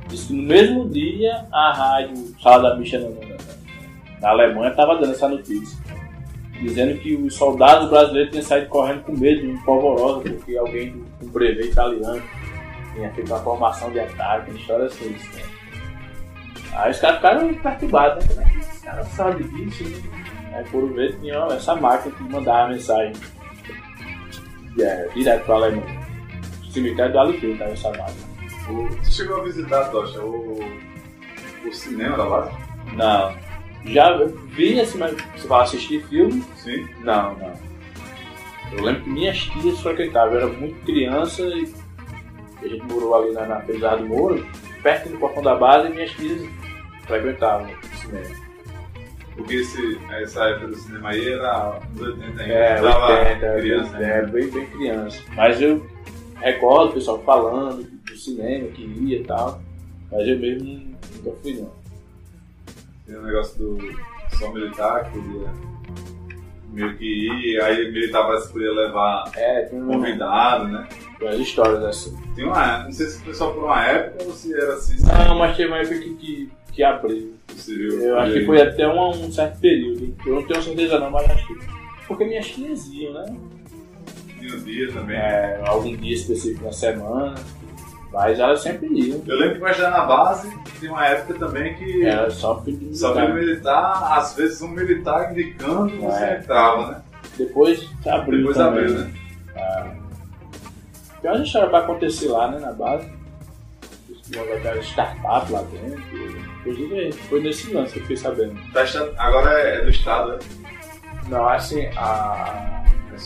que 0.10 0.34
no 0.34 0.42
mesmo 0.42 0.90
dia 0.90 1.46
a 1.52 1.72
rádio 1.72 2.34
Sala 2.42 2.72
da 2.72 2.76
Bicha 2.76 2.98
na, 2.98 3.10
na- 3.10 3.36
na 4.22 4.30
Alemanha 4.30 4.72
estava 4.72 4.96
dando 4.96 5.12
essa 5.12 5.28
notícia. 5.28 5.78
Dizendo 6.60 7.00
que 7.00 7.16
os 7.16 7.36
soldados 7.36 7.90
brasileiros 7.90 8.32
tinham 8.32 8.44
saído 8.44 8.68
correndo 8.68 9.04
com 9.04 9.12
medo, 9.14 9.50
um 9.50 9.58
polvorosa, 9.64 10.22
porque 10.30 10.58
alguém 10.58 10.92
do- 10.92 11.06
com 11.20 11.28
brevet 11.28 11.68
italiano 11.70 12.22
tinha 12.94 13.10
feito 13.12 13.32
uma 13.32 13.40
formação 13.40 13.92
de 13.92 14.00
ataque, 14.00 14.52
história 14.52 14.86
assim. 14.88 15.10
né? 15.10 15.42
Aí 16.74 16.92
os 16.92 17.00
caras 17.00 17.16
ficaram 17.18 17.54
perturbados, 17.54 18.36
né? 18.36 18.52
Os 18.74 18.80
caras 18.82 19.08
sabem 19.10 19.48
disso, 19.48 19.84
né? 19.84 20.02
Aí 20.56 20.66
foram 20.66 20.88
ver 20.88 21.18
tinha 21.20 21.36
essa 21.52 21.76
máquina 21.76 22.14
que 22.16 22.24
mandava 22.24 22.70
mensagem 22.74 23.14
é, 24.80 25.08
direto 25.14 25.46
para 25.46 25.54
a 25.54 25.58
Alemanha. 25.58 25.99
Cemitério 26.70 27.12
do 27.12 27.20
Alecrim 27.20 27.58
tava 27.58 27.72
essa. 27.72 27.90
O- 28.70 28.88
Você 29.02 29.12
chegou 29.12 29.42
a 29.42 29.44
visitar, 29.44 29.86
Tocha, 29.90 30.20
o, 30.22 30.60
o 31.66 31.74
cinema 31.74 32.18
da 32.18 32.26
base? 32.26 32.52
Não. 32.94 33.36
Já 33.86 34.14
vi 34.50 34.80
assim, 34.80 34.98
mas 34.98 35.16
você 35.36 35.48
fala 35.48 35.64
assistir 35.64 36.04
filme? 36.08 36.44
Sim. 36.58 36.88
Não, 37.02 37.36
não. 37.36 37.54
Eu 38.74 38.84
lembro 38.84 39.02
que 39.04 39.10
minhas 39.10 39.38
tias 39.40 39.80
frequentavam, 39.80 40.34
eu 40.34 40.38
era 40.42 40.48
muito 40.48 40.86
criança 40.86 41.42
e 41.42 41.74
a 42.62 42.68
gente 42.68 42.84
morou 42.84 43.16
ali 43.16 43.32
na, 43.34 43.46
na 43.46 43.56
Pesada 43.62 43.98
do 43.98 44.06
Moro, 44.06 44.46
perto 44.84 45.10
do 45.10 45.18
portão 45.18 45.42
da 45.42 45.56
base, 45.56 45.88
e 45.88 45.92
minhas 45.94 46.12
tias 46.12 46.48
frequentavam 47.08 47.68
o 47.72 47.98
cinema. 47.98 48.36
Porque 49.36 49.56
esse, 49.56 49.98
essa 50.12 50.44
época 50.50 50.68
do 50.68 50.76
cinema 50.76 51.10
aí 51.10 51.30
era 51.32 51.80
nos 51.96 52.02
80 52.10 52.42
ainda. 52.42 52.44
É, 52.44 52.78
Você 52.78 52.84
tava 52.90 53.20
80, 53.20 53.56
criança, 53.60 53.98
é, 53.98 54.00
né? 54.02 54.22
bem, 54.28 54.48
bem 54.50 54.66
criança. 54.68 55.24
Mas 55.34 55.62
eu 55.62 55.88
recordo 56.40 56.90
o 56.92 56.94
pessoal 56.94 57.20
falando 57.24 57.84
do 57.84 58.18
cinema 58.18 58.68
que 58.70 58.82
ia 58.82 59.20
e 59.20 59.24
tal, 59.24 59.62
mas 60.12 60.28
eu 60.28 60.40
mesmo 60.40 60.96
nunca 61.16 61.38
fui 61.42 61.54
não. 61.54 61.72
Tem 63.06 63.18
um 63.18 63.24
negócio 63.24 63.58
do 63.58 63.78
som 64.38 64.52
militar 64.54 65.06
que 65.06 65.20
podia 65.20 65.50
meio 66.72 66.96
que 66.98 67.06
ir, 67.06 67.62
aí 67.62 67.90
o 67.90 67.92
militar 67.92 68.26
parece 68.28 68.48
que 68.48 68.54
podia 68.54 68.72
levar 68.72 69.32
É, 69.36 69.70
um, 69.74 69.88
convidado, 69.88 70.68
né? 70.68 70.88
tem 71.18 71.28
umas 71.28 71.40
histórias 71.40 71.84
assim. 71.84 72.16
Tem 72.36 72.46
uma, 72.46 72.84
não 72.84 72.92
sei 72.92 73.08
se 73.08 73.24
foi 73.24 73.34
só 73.34 73.52
por 73.52 73.64
uma 73.64 73.84
época 73.86 74.24
ou 74.26 74.32
se 74.32 74.54
era 74.54 74.74
assim, 74.74 74.98
Não, 75.06 75.38
mas 75.40 75.58
teve 75.58 75.70
uma 75.70 75.80
época 75.80 75.98
que, 76.00 76.14
que, 76.16 76.50
que 76.72 76.84
abriu. 76.84 77.34
Eu 77.68 78.20
acho 78.20 78.34
que 78.34 78.46
foi 78.46 78.62
até 78.62 78.88
um, 78.88 79.10
um 79.10 79.32
certo 79.32 79.60
período. 79.60 80.16
Eu 80.26 80.36
não 80.36 80.44
tenho 80.44 80.62
certeza 80.62 81.00
não, 81.00 81.10
mas 81.12 81.30
acho 81.30 81.48
que. 81.48 81.54
Porque 82.08 82.24
minhas 82.26 82.48
tias 82.48 82.88
iam, 82.88 83.14
né? 83.14 83.36
Um 84.48 84.64
dia 84.64 84.92
também. 84.94 85.18
É, 85.18 85.62
algum 85.66 85.96
dia 85.96 86.16
específico 86.16 86.66
na 86.66 86.72
semana. 86.72 87.36
Mas 88.12 88.40
elas 88.40 88.62
sempre 88.62 88.88
iam. 88.88 89.22
Eu 89.28 89.38
lembro 89.38 89.56
que 89.56 89.62
vai 89.62 89.74
já 89.74 89.92
na 89.92 90.04
base, 90.04 90.50
tem 90.80 90.90
uma 90.90 91.06
época 91.06 91.38
também 91.38 91.76
que 91.76 92.04
Era 92.06 92.30
só 92.32 92.60
filho 92.62 92.78
de 92.78 92.98
só 92.98 93.14
militar. 93.14 93.36
militar, 93.36 94.18
às 94.18 94.34
vezes 94.36 94.62
um 94.64 94.68
militar 94.70 95.32
indicando 95.32 95.96
você 95.98 96.24
É. 96.24 96.38
entrava, 96.40 96.88
né? 96.92 97.02
Depois 97.38 97.88
abriu 98.08 98.40
Depois 98.40 98.58
também. 98.58 98.84
abriu, 98.86 98.98
né? 99.00 99.14
Tem 101.22 101.32
umas 101.32 101.42
histórias 101.42 101.70
pra 101.70 101.80
acontecer 101.80 102.28
lá, 102.30 102.50
né, 102.50 102.60
na 102.60 102.72
base. 102.72 103.08
Ter 104.32 104.84
startup 104.84 105.52
lá 105.52 105.62
dentro. 105.64 106.02
Inclusive, 106.60 107.12
foi 107.14 107.42
nesse 107.42 107.74
lance 107.74 107.94
que 107.94 108.00
eu 108.00 108.02
fiquei 108.04 108.18
sabendo. 108.18 108.56
Tá 108.74 108.84
Agora 109.18 109.52
é 109.52 109.82
do 109.84 109.90
Estado, 109.90 110.32
né? 110.32 110.40
Não, 111.28 111.48
assim, 111.48 111.86
a, 111.96 112.84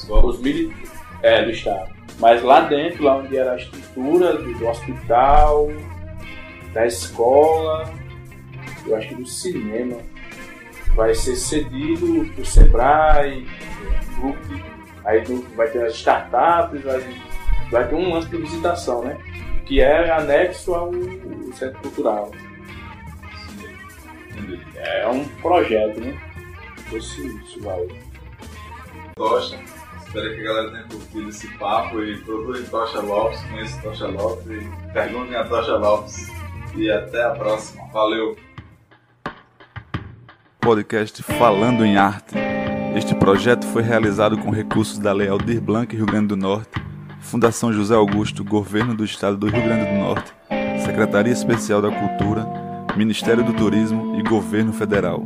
os 0.10 0.39
militares 0.39 0.91
é, 1.24 1.44
do 1.44 1.52
estado. 1.52 1.92
Mas 2.20 2.44
lá 2.44 2.62
dentro, 2.62 3.04
lá 3.04 3.16
onde 3.18 3.36
era 3.36 3.54
a 3.54 3.58
estrutura 3.58 4.38
do, 4.38 4.68
hospital, 4.68 5.68
da 6.74 6.86
escola, 6.86 7.92
eu 8.86 8.96
acho 8.96 9.08
que 9.10 9.16
do 9.16 9.26
cinema, 9.26 9.98
vai 10.96 11.16
ser 11.16 11.36
cedido 11.36 12.26
pro 12.36 12.46
Sebrae, 12.46 13.48
grupo, 14.20 14.48
de- 14.48 14.64
aí 15.06 15.24
vai 15.56 15.68
ter 15.70 15.84
as 15.86 15.96
startups, 15.96 16.82
vai, 16.84 17.04
vai 17.72 17.88
ter 17.88 17.96
um 17.96 18.14
lance 18.14 18.28
de 18.30 18.38
visitação, 18.38 19.04
né? 19.04 19.18
Que 19.66 19.82
é 19.82 20.12
anexo 20.12 20.74
ao 20.76 20.92
centro 21.56 21.80
cultural. 21.82 22.32
É 24.76 25.08
um 25.08 25.24
projeto, 25.42 26.00
né? 26.00 26.16
Esse. 26.92 27.40
Tocha. 29.16 29.58
Espero 30.13 30.36
que 30.36 30.41
a 30.41 30.43
galera 30.43 30.69
tenha 30.69 30.84
curtido 30.84 31.30
esse 31.30 31.47
papo 31.58 32.04
e 32.04 32.15
procurem 32.19 32.63
Tocha 32.65 33.02
Lopes, 33.02 33.41
conheçam 33.45 33.82
Tocha 33.82 34.06
Lopes 34.06 34.45
e 34.45 34.93
perguntem 34.93 35.36
a 35.36 35.43
Tocha 35.43 35.76
Lopes. 35.76 36.32
E 36.76 36.91
até 36.91 37.23
a 37.23 37.32
próxima. 37.32 37.88
Valeu! 37.91 38.38
Podcast 40.62 41.23
Falando 41.23 41.84
em 41.84 41.97
Arte. 41.97 42.36
Este 42.95 43.15
projeto 43.15 43.65
foi 43.65 43.82
realizado 43.82 44.38
com 44.38 44.52
recursos 44.52 44.99
da 44.99 45.12
Lei 45.12 45.28
Aldir 45.28 45.60
Blanc 45.60 45.95
Rio 45.95 46.06
Grande 46.06 46.28
do 46.28 46.38
Norte, 46.38 46.80
Fundação 47.19 47.73
José 47.73 47.95
Augusto, 47.95 48.43
Governo 48.43 48.93
do 48.93 49.04
Estado 49.04 49.36
do 49.36 49.47
Rio 49.47 49.63
Grande 49.63 49.86
do 49.86 49.97
Norte, 49.97 50.32
Secretaria 50.86 51.34
Especial 51.34 51.82
da 51.82 51.89
Cultura, 51.89 52.45
Ministério 52.95 53.43
do 53.43 53.54
Turismo 53.54 54.19
e 54.19 54.21
Governo 54.21 54.73
Federal. 54.73 55.26